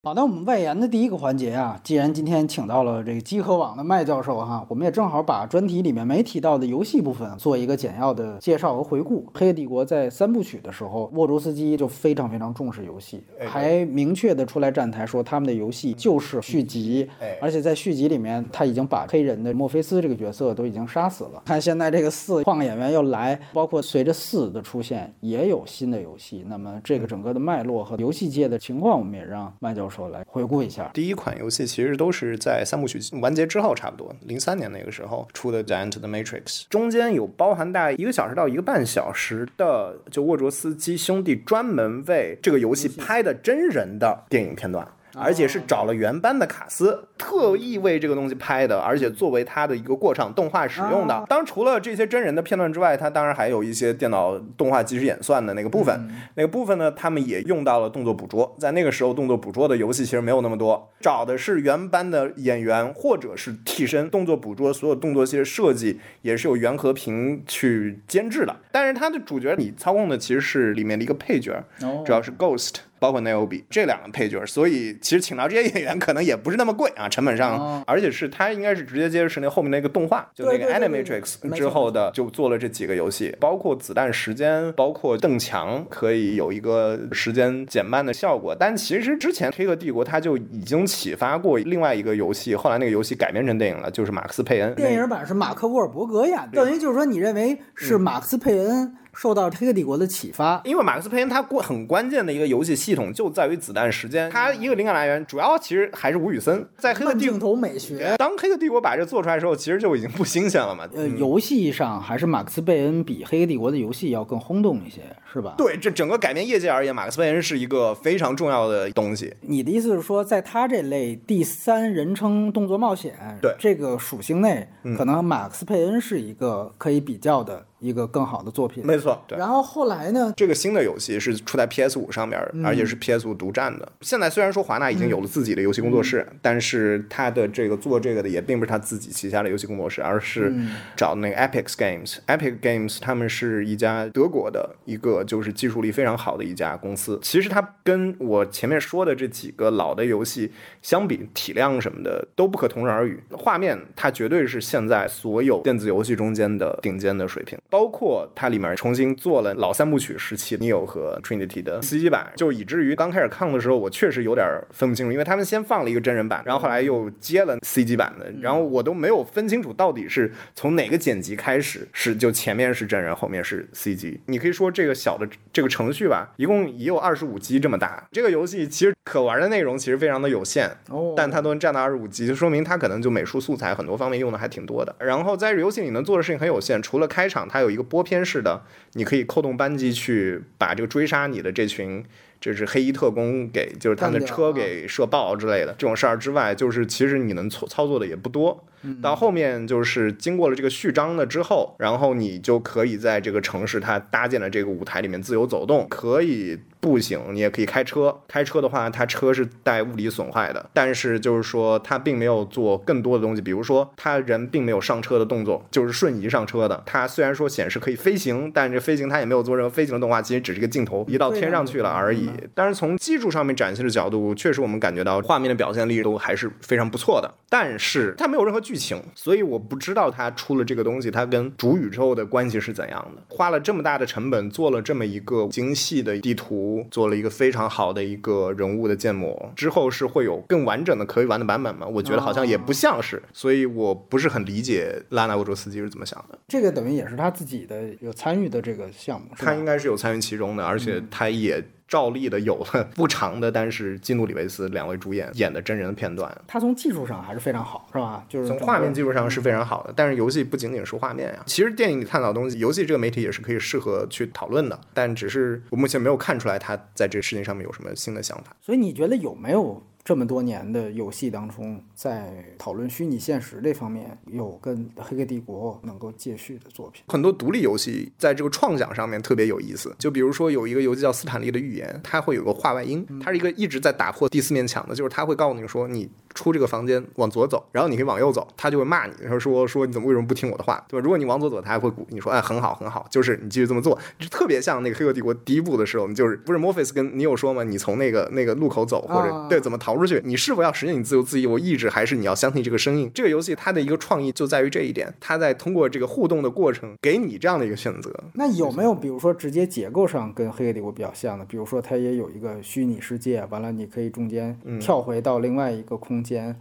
[0.03, 9.27] 好，那我们外延的第一个环节啊，既然今天请到了这个机核网的麦教授哈，我们也正好把专题里面没提到的游戏部分做一个简要的介绍和回顾。
[9.39, 17.07] 《黑客帝国》在三部曲的时候，沃卓斯基就非常非常重视游戏，还明确的出来站台说他们的游戏就是续集，
[17.39, 21.43] 而且在续集里面他已经把黑人的墨菲斯这个角色都已经杀死了。
[21.45, 30.01] 看现在这个四换个演员又来，包括随着四的出现也有新的游戏，那么这个整个的脉络和游戏界的情况，我们也让麦教授。
[30.01, 44.87] 说来回顾一下，第一款游戏其实都是在三部曲完结之后，差不多零三年那个时候出的《Diant the Matrix》，中间有包含大概一个小时到一个半小时的，就沃卓斯基兄弟专门为这个游戏拍的真人的电影片段。
[45.15, 51.25] 而且是找了原班的卡斯，特意为这个东西拍的，而且作为它的一个过场动画使用的。
[51.29, 56.09] 当然，除了这些真人的片段之外，它当然还有一些电脑动画即时演算的那个部分。
[56.35, 58.57] 那个部分呢，他们也用到了动作捕捉。
[58.59, 68.57] 在那个时候，动作捕捉的游戏其实没有那么多，找的是原班的演员或者是替身动作捕捉，所有动作戏的设计也是由袁和平去监制的。
[68.73, 71.65] 但是它的主角你操控的其实是里面的一个配角，
[72.05, 72.77] 主要是 Ghost。
[73.01, 88.55] 包括 Naomi 这两个配角，所以其实请到这些演员可能也不是那么贵啊，成本上，而且是他应该是直接接着是那后面那个动画，就那个 Animatrix 之后的，就做了这几个游戏，包括子弹时间，包括邓强可以有一个时间减慢的效果。
[88.55, 94.75] 但其实之前《黑客帝国》它就已经启发过另外一个游戏，后来那个游戏改编成电影了，就是马克思佩恩。
[94.75, 98.95] 电影版是马克沃尔伯格演的，等于就是说你认为是马克思佩恩。
[99.21, 108.13] 受到《黑客帝国》的启发，因为马克思佩恩他关很关键的一个游戏系统就在于子弹时间，他一个灵感来源主要其实还是吴宇森在《黑客镜头美学》。
[108.17, 110.89] 当《黑客帝国》把这做出来的时候，其实就已经不新鲜了嘛。
[110.95, 115.03] 呃，游戏上还是马克思贝恩比《黑客帝国》的游戏要更轰动一些，
[115.33, 115.55] 是吧？
[115.57, 119.35] 对，这整个改变业界而言，马克思佩恩是一个非常重要的东西。
[119.43, 127.67] 你的意思是说，在他这类第三人称动作冒险对这个属性内，可能马克思佩恩是一个可以比较的。
[127.81, 129.19] 一个更好的作品，没错。
[129.27, 130.31] 对然后后来呢？
[130.37, 133.91] 这个新的游戏是出在 PS 五上面，而且是 PS 五独占的。
[134.03, 140.55] 现在虽然说华纳已经有了自己的游戏工作室，但是他的这个做这个的也并不是他自己旗下的游戏工作室，而是
[140.95, 142.19] 找那个 Epic Games。
[142.27, 147.19] Epic Games 他们是一家德国的一个就是技术力非常好的一家公司。
[147.23, 150.51] 其实它跟我前面说的这几个老的游戏
[150.83, 153.23] 相比，体量什么的都不可同日而语。
[153.33, 157.59] 画面它绝对是现在所有电子游戏中间的顶尖的水平。
[157.69, 174.19] 包括它里面重新做了老三部曲时期 Neo 和 Trinity 的 CG 版，就以至于刚开始看的时候，我确实有点分不清楚，因为他们先放了一个真人版，然后后来又接了 CG 版的，然后我都没有分清楚到底是从哪个剪辑开始是就前面是真人，后面是 CG。
[174.27, 184.93] 你可以说这个小的这个程序吧，一共也有二十五 G 这么大，这个游戏其实可玩的内容其实非常的有限，哦，但它都能占到二十五 G，就说明它可能就美术素材很多方面用的还挺多的。
[184.99, 187.61] 然后在游戏里能做的事情很有限，除了开场它。
[187.61, 188.63] 有一个拨片式的，
[188.95, 192.03] 你可以扣动扳机去把这个追杀你的这群。
[192.41, 198.65] 就是黑衣特工给，就是他们的车给射爆之类的这种事儿之外，就是其实你能操操作的也不多。
[199.03, 208.17] 到后面就是经过了这个序章了之后，然后你就可以在这个城市它搭建的这个舞台里面自由走动，可以步行，你也可以开车。
[208.27, 216.83] 开车的话，它车是带物理损坏的，但是就是说它并没有做更多的东西，比如说它人并没有上车的动作，就是瞬移上车的。
[216.87, 222.31] 它虽然说显示可以飞行，但这飞行它也没有做任何飞行的动画，其实只是一个镜头移到天上去了而已。
[222.55, 227.35] 但是从技术上面展现的角度，确实我们感觉到画面的表现力都还是非常不错的。
[227.51, 233.23] 但是它没有任何剧情，所以我不知道它出了这个东西，它跟主宇宙的关系是怎样的。
[233.29, 241.85] 花了这么大的成本做了这么一个精细的地图，做了一个非常好的一个人物的建模，之后是会有更完整的可以玩的版本吗？
[241.87, 246.39] 我觉得好像也不像是，所以我不是很理解拉纳沃卓斯基是怎么想的。
[246.47, 251.61] 这个等于也是他自己的有参与的这个项目，他应该是有参与其中的，而且他也。
[251.91, 256.35] 照例的有了不长的，但是基努里维斯两位主演演的真人的片段。
[256.47, 258.25] 他从技术上还是非常好，是吧？
[258.29, 259.93] 就是从画面技术上是非常好的。
[259.97, 264.81] 但是游戏不仅仅是画面呀，其实电影里探讨的东西，游戏这个媒体也是可以适合去讨论的。
[264.95, 268.55] 但只是我目前没有看出来他在这个事情上面有什么新的想法。
[268.63, 269.83] 所以你觉得有没有？
[270.03, 277.03] 这么多年的游戏当中，在讨论虚拟现实这方面，有跟《黑客帝国》能够接续的作品。
[277.09, 279.95] 很多独立游戏在这个创想上面特别有意思。
[279.99, 286.09] 就比如说有一个游戏叫《斯坦利的预言》，它会有个话外音，它是一个一直在打破第四面墙的，就是它会告诉你说你。
[286.33, 291.03] 出这个房间往左走，然后你可以往右走，他就会骂你，然后说说你怎么为什么不听我的话，对吧？
[291.03, 297.65] 如果你往左走，他还会鼓你说，哎，很好很好，就是你继续这么做，就特别像那个《黑客帝国》第一部的时候，就是不是墨菲斯跟你有说吗？
[297.65, 303.11] 你从那个那个路口走，或者对怎么逃逃出去，你是否要实现你自由自由意志，还是你要相信这个声音？
[303.13, 308.13] 这个游戏它的一个创意就在于这一点，它在通过这个互动的过程给你这样的一个选择。
[308.35, 311.45] 那有没有比如说直接结构上跟《黑客帝国》比较像的？
[311.45, 316.55] 比如说它也有一个虚拟世界，完了你可以中间跳回到另外一个空间。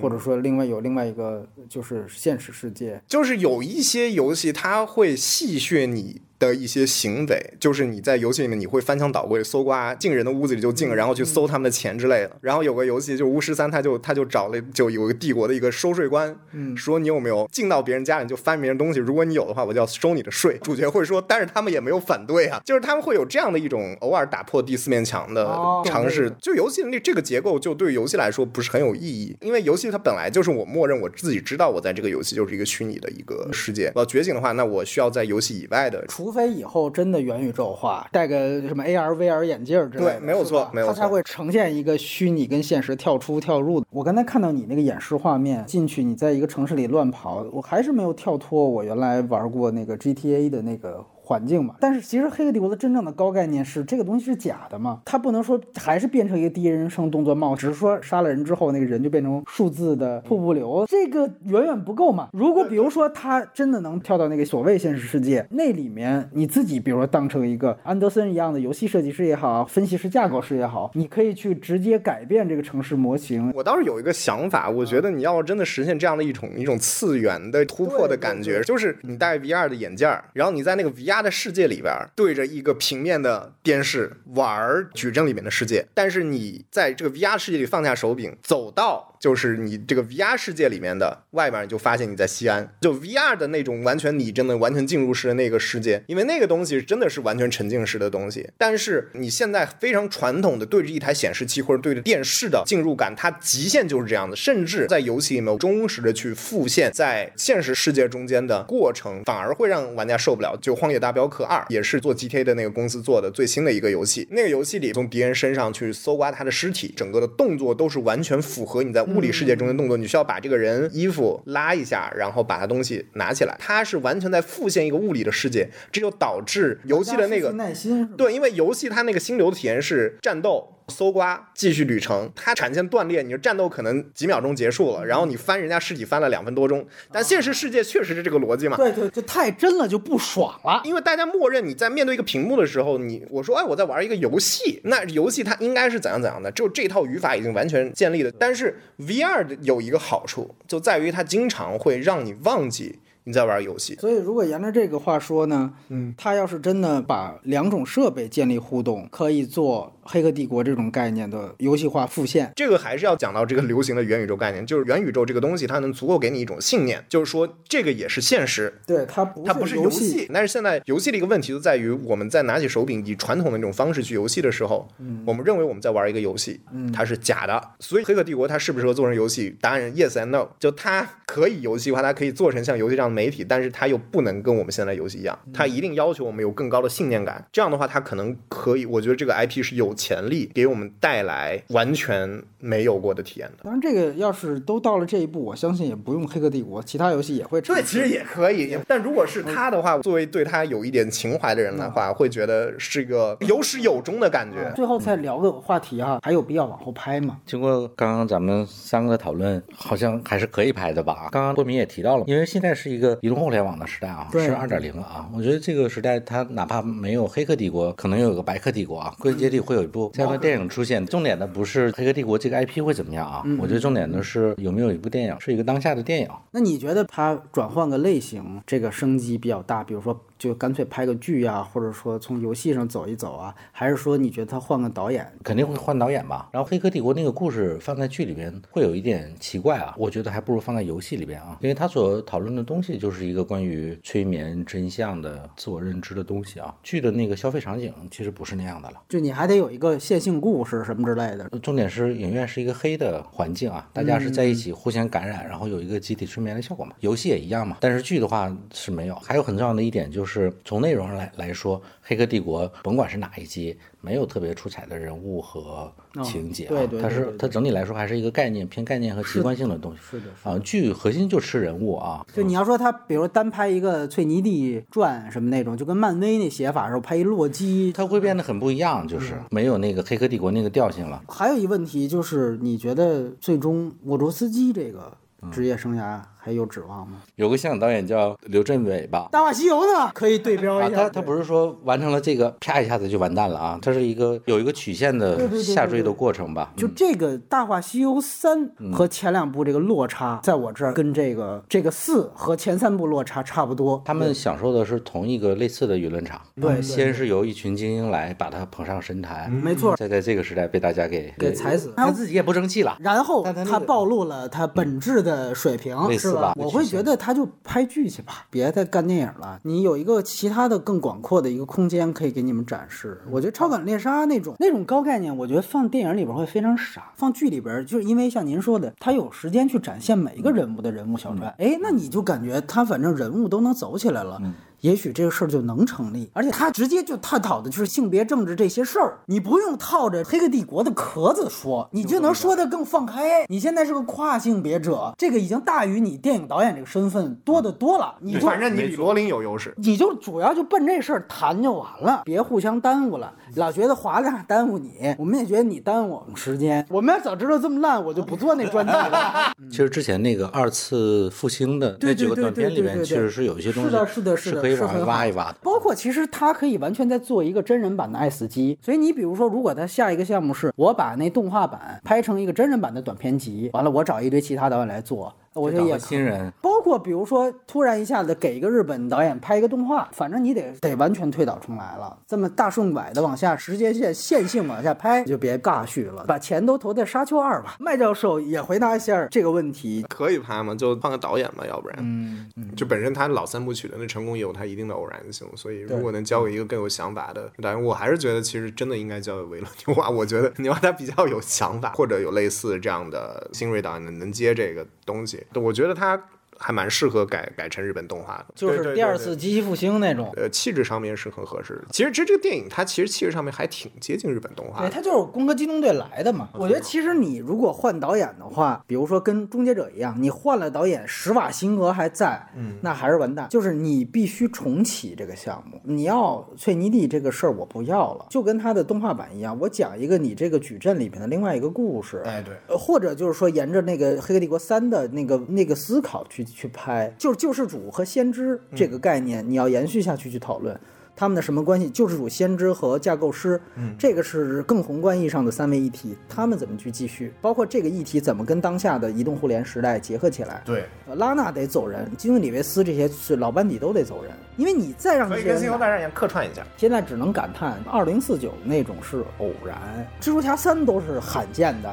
[0.00, 6.22] 或者说，另外有另外一个就是现实世界，就是有一些游戏它会戏谑你。
[6.36, 12.32] 的一些行为，就是你在游戏里面你会翻墙倒柜、搜刮，进人的屋子里就进，然后去搜他们的钱之类的。
[12.40, 18.98] 然后有个游戏，就巫师三，他就他就找了，就有个帝国的一个收税官，嗯，说你有没有进到别人家里就翻别人东西？
[18.98, 20.58] 如果你有的话，我就要收你的税。
[20.60, 25.46] 主角会说，但是他们也没有反对啊，就是他们会有这样的一种偶尔打破第四面墙的
[25.84, 26.30] 尝试。
[26.42, 33.90] 就游戏的这个结构，就对游戏来说不是很有意义，因为游戏它本来就是我默认我自己知道我在这个游戏就是一个虚拟的一个世界。
[33.94, 37.14] 我要觉醒的话，那我需要在游戏以外的，除非以后真。
[37.14, 43.86] 的元宇宙化，戴个什么 AR、VR 眼镜之类的，对，没有错，没有错，它才会呈现一个虚拟跟现实跳出跳入的。
[43.90, 51.04] 我刚才看到你那个演示画面，进去你在一个城市里乱跑，我还是没有跳脱我原来玩过那个 GTA 的那个。
[51.26, 55.00] 环境嘛，但是其实《黑客帝国》的真正的高概念是这个东西是假的嘛？
[55.06, 62.28] 它不能说还是变成一个第一人称动作帽，只是说杀了人之后那个人就变成数字的瀑布流，这个远远不够嘛。
[62.34, 73.50] 如果比如说他真的能跳到那个所谓现实世界，那里面你自己比如说当成一个安德森一样的游戏设计师也好，分析师架构师也好，你可以去直接改变这个城市模型。
[73.54, 81.13] 我倒是有一个想法，我觉得你要真的实现这样的一种一种次元的突破的感觉，就是你戴 VR 的眼镜，然后你在那个 VR。
[81.14, 89.13] 他的世界里边对着一个平面的电视玩矩阵里面的世界，但是你在这个 VR 世界里放下手柄，走到。
[89.24, 98.46] 就是你这个 VR 世界里面的外面，你就发现你在西安，就 VR 的那种完全拟真的、完全进入式的那个世界，因为那个东西真的是完全沉浸式的东西。
[98.58, 104.36] 但是你现在非常传统的对着一台显示器或者对着电视的进入感，它极限就是这样的。
[104.36, 110.54] 甚至在游戏里面忠实的去复现在现实世界中间的过程，反而会让玩家受不了。
[110.60, 119.02] 就《荒野大镖客二》也是做 GTA 的那个公司做的最新的一个游戏，那个游戏里从敌人身上去搜刮他的尸体，整个的动作都是完全符合你在。
[119.14, 130.73] 物理世界中的动作，你需要把这个人衣服拉一下，然后把他东西拿起来，它是完全在复现一个物理的世界，这就导致游戏的那个耐心对，因为游戏它那个心流的体验是战斗。
[130.88, 132.30] 搜刮，继续旅程。
[132.34, 136.86] 它产线断裂，你的战斗可能几秒钟结束了，然后你翻人家尸体翻了两分多钟。
[137.10, 138.76] 但现实世界确实是这个逻辑嘛？
[138.76, 140.82] 对对，就太真了就不爽了。
[140.84, 146.50] 因为大家默认你在面对一个屏幕的时候，你我说哎我在玩一个游戏，那游戏它应该是怎样怎样的？
[146.52, 148.30] 就这套语法已经完全建立的。
[148.32, 153.00] 但是 VR 的有一个好处，就在于它经常会让你忘记。
[153.26, 162.52] 你在玩游戏，所以如果沿着这个话说呢，嗯，他要是真的把两种设备建立互动，可以做《黑客帝国》这种概念的游戏化复现。
[162.56, 168.80] 这个还是要讲到这个流行的元宇宙概念，就是元宇宙这个东西，它能足够给你一种信念，就是说这个也是现实。
[168.86, 170.28] 对，它不它不是游戏。
[170.32, 177.60] 但是现在游戏的一个问题就在于，我们在拿起手柄以传统的那种方式去游戏的时候，嗯，我们认为我们在玩一个游戏，嗯，它是假的。
[177.80, 179.56] 所以《黑客帝国》它适不适合做成游戏？
[179.60, 180.48] 答案 yes and no。
[180.58, 187.46] 就它可以游戏化，它可以做成像游戏这样的媒体，但是它又不能跟我们现在游戏一样，它一定要求我们有更高的信念感。
[187.52, 193.64] 这样的话，它可能可以，我觉得这个 IP 是有潜力给我们带来完全没有过的体验的。
[193.64, 197.60] 当然，这个要是都到了这一步，我相信也不用《黑客帝国》，其他游戏也会。
[197.60, 198.76] 对，其实也可以。
[198.86, 204.72] 但如果是他的话，作为对他有一点情怀的人的话，会觉得是一个有始有终的感觉。
[204.74, 207.38] 最后再聊个话题哈，还有必要往后拍吗？
[207.46, 211.28] 经过刚刚咱们三个的讨论，好像还是可以拍的吧？
[211.30, 213.84] 刚刚多明也提到了，因为现在是一个移动互联网的。
[213.86, 215.28] 时代啊，是二点零了啊！
[215.36, 221.04] 我觉得这个时代，它哪怕没有《黑客帝国》，可能有个《白客帝国》啊，归根结底会有一部这样的电影出现。
[221.06, 223.44] 重点的不是《黑客帝国》这个 IP 会怎么样啊？
[223.60, 226.28] 我觉得重点的是有没有一部电影是一个当下的电影。
[226.50, 229.84] 那你觉得它转换个类型，这个升级比较大？
[229.84, 230.20] 比如说。
[230.36, 235.26] 就干脆拍个剧呀，或者说从游戏上走一走啊，还是说你觉得他换个导演？
[235.42, 236.50] 肯定会换导演吧。
[236.52, 246.74] 然后《黑客帝国》那个故事放在剧里边会有一点奇怪啊，我觉得还不如放在游戏里边啊，因为他所讨论的东西就是一个关于催眠、真相的自我认知的东西啊。
[246.82, 251.48] 剧的那个消费场景其实不是那样的了，就你还得有一个线性故事什么之类的。
[251.60, 256.92] 重点是影院是一个黑的环境啊，大家是在一起互相感染，然后有一个集体催眠的效果嘛。
[257.00, 259.14] 游戏也一样嘛，但是剧的话是没有。
[259.16, 261.04] 还有很重要的一点就是从内容。
[261.04, 263.76] 来来说，《黑客帝国》甭管是哪一集。
[264.00, 265.90] 没有特别出彩的人物和
[266.22, 269.98] 情节啊，它是它整体来说还是一个概念偏概念和奇观性的东西。
[270.02, 272.22] 是的啊，剧核心就吃人物啊。
[272.30, 281.22] 就你要说它他比如单拍一个翠尼蒂传什么那种，就跟漫威那写法时候拍一洛基，它会变得很不一样，就是没有那个《黑客帝国》那个调性了。
[281.26, 285.16] 还有一问题就是，你觉得最终沃卓斯基这个
[285.50, 287.22] 职业生涯还有指望吗？
[287.36, 290.10] 有个香港导演叫刘镇伟吧，大话西游》呢？
[290.12, 291.04] 可以对标啊，一下。
[291.04, 296.70] 他他不是说完成了这个，啪一下子就完蛋了啊，它是一个有一个曲线的下坠的过程吧。
[296.76, 304.02] 就这个《大话西游三》嗯和前两部这个落差，在我这儿跟这个这个四和前三部落差差不多。
[304.04, 312.98] 他们享受的是同一个类似的舆论场，对对先是由一群精英来把他捧上神坛，没错，再在这个时代被大家给给踩死他自己也不争气了。
[313.00, 319.58] 然后他暴露了他本质的水平，是我会觉得他就拍剧去吧，别再干电影了。
[319.62, 323.20] 你有一个其他的更广阔的一个空间可以给你们展示。
[323.30, 331.54] 我觉得《超感猎杀》那种那种高概念，我觉得放电影里边会非常傻，放剧里边就是因为像您说的，他有时间去展现每一个人物的人物小传。
[331.58, 334.40] 哎，那你就感觉他反正人物都能走起来了。
[334.84, 343.46] 也许这个事儿就能成立，而且他直接就探讨的就是性别政治这些事儿，你不用套着《黑客帝国》的壳子说，你就能说的更放开。
[343.48, 348.14] 你现在是个跨性别者，这个已经大于你电影导演这个身份多得多了。
[348.20, 349.72] 你就反正你比罗琳有优势。
[349.78, 353.32] 你就主要就奔这事儿谈就完了，别互相耽误了。
[353.56, 356.86] 老觉得华子耽误你，我们也觉得你耽误我们时间。
[356.90, 359.50] 我们要早知道这么烂，我就不做那专题了。
[359.70, 365.58] 其实之前那个二次复兴的那几个短片里面，对对对其实是有一些东西是的，是的，是可以往很挖一挖的。
[365.62, 368.78] 包括其实他可以完全在做一个真人版的爱死机。
[368.82, 375.34] 所以你比如说，如果他下一个项目是我把那动画版拍成一个真人版的短片集，完了我找一堆其他导演来做。
[375.54, 382.18] 我觉得也新人，包括比如说，突然一下子给一个日本导演拍一个动画，反正你得得完全推倒重来了。
[382.26, 387.76] 这么大顺拐的往下时间线线性往下拍，就别尬续了，把钱都投在《沙丘二》吧。
[387.78, 390.04] 麦教授也回答一下这个问题。
[390.08, 390.74] 可以拍吗？
[390.74, 400.10] 就换个导演吧，要不然，嗯，就本身他老三部曲的那成功也有他一定的偶然性，所以如果能交给一个更有想法的导演，我还是觉得其实真的应该交给维勒纽瓦。
[400.10, 406.22] 我觉得纽瓦他比较有想法，或者有类似这样的新锐导演能能接这个东西，我觉得他。
[406.58, 410.32] 还蛮适合改改成日本动画的，就是第二次机器复兴那种。
[410.36, 411.86] 呃，气质上面是很合适的。
[411.90, 414.94] 其实，其实这个电影它其实气质上面还挺接近日本动画对，的。
[414.94, 416.48] 它就是《攻壳机动队》来的嘛。
[416.54, 423.48] 我觉得其实你如果换导演的话，比如说跟《终结者》一样，你换了导演，施瓦辛格还在，嗯，那还是完蛋。
[423.50, 425.80] 就是你必须重启这个项目。
[425.84, 432.22] 你要翠尼蒂这个事儿，我不要了，就跟他的动画版一样，我讲一个你这个矩阵里面的另外一个故事。
[432.24, 440.78] 哎，对，呃，或者就是说沿着那个《黑客帝国三》的那个那个思考去去拍，就是救世主和先知这个概念，你要延续下去去讨论。
[441.16, 441.88] 他们的什么关系？
[441.90, 447.32] 救世主、先知和架构师，嗯，这个是更宏观意义上的三位一体，他们怎么去继续？
[447.40, 450.62] 包括这个议题怎么跟当下的移动互联时代结合起来？
[450.64, 456.66] 对，呃拉纳得走人，基努里维斯这些是老班底都得走人，因为你再让这些人来大战一样客串一下。
[456.76, 459.78] 现在只能感叹，二零四九那种是偶然，
[460.20, 461.88] 蜘蛛侠三都是罕见的，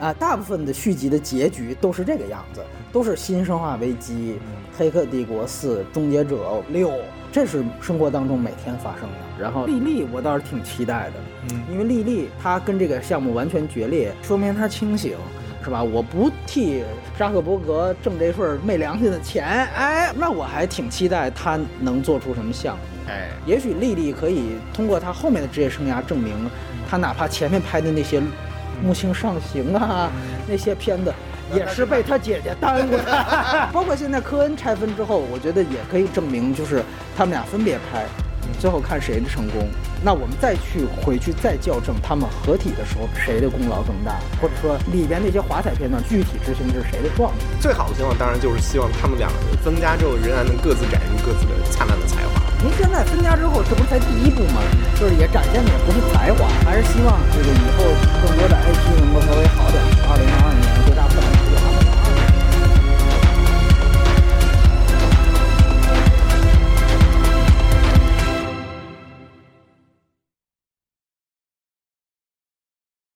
[0.00, 2.60] 啊，大部分的续集的结局都是这个样子，
[2.92, 4.38] 都是新生化危机、
[4.76, 6.90] 黑客帝国四、终结者六，
[7.34, 9.42] 这是生活当中每天发生的。
[9.42, 11.14] 然后丽丽，我倒是挺期待的，
[11.50, 15.16] 嗯，因为丽丽她跟这个项目完全决裂，说明她清醒。
[15.64, 15.82] 是吧？
[15.82, 16.84] 我不替
[17.18, 22.82] 扎克伯格挣这份昧良心的钱，哎，那我还挺期待他能做出什么项目。
[23.08, 26.34] 哎，也许丽丽可以通过她后面的职业生涯证明，
[26.86, 28.20] 她哪怕前面拍的那些
[28.82, 30.12] 《木星上行》啊，
[30.46, 31.10] 那些片子。
[31.54, 36.82] 也是被他姐姐耽误了 包括现在科恩拆分之后我觉得也可以证明就是
[37.16, 38.04] 他们俩分别拍。
[38.60, 39.66] 最后看谁的成功
[40.04, 47.44] 那我们再去回去再校正他们合体的时候谁的功劳更大或者说里边那些华彩片段具体执行的是谁的状态？
[47.58, 49.28] 最好的情况当然就是希望他们俩
[49.64, 52.40] 分家之后仍然能各自展现各自的灿烂的才华。
[52.62, 54.60] 您现在分家之后这不是才第一步吗？
[55.00, 57.84] 就是也展现的也不是才华还是希望这个以后
[58.28, 60.43] 更多的 ip 能够稍微好点二零二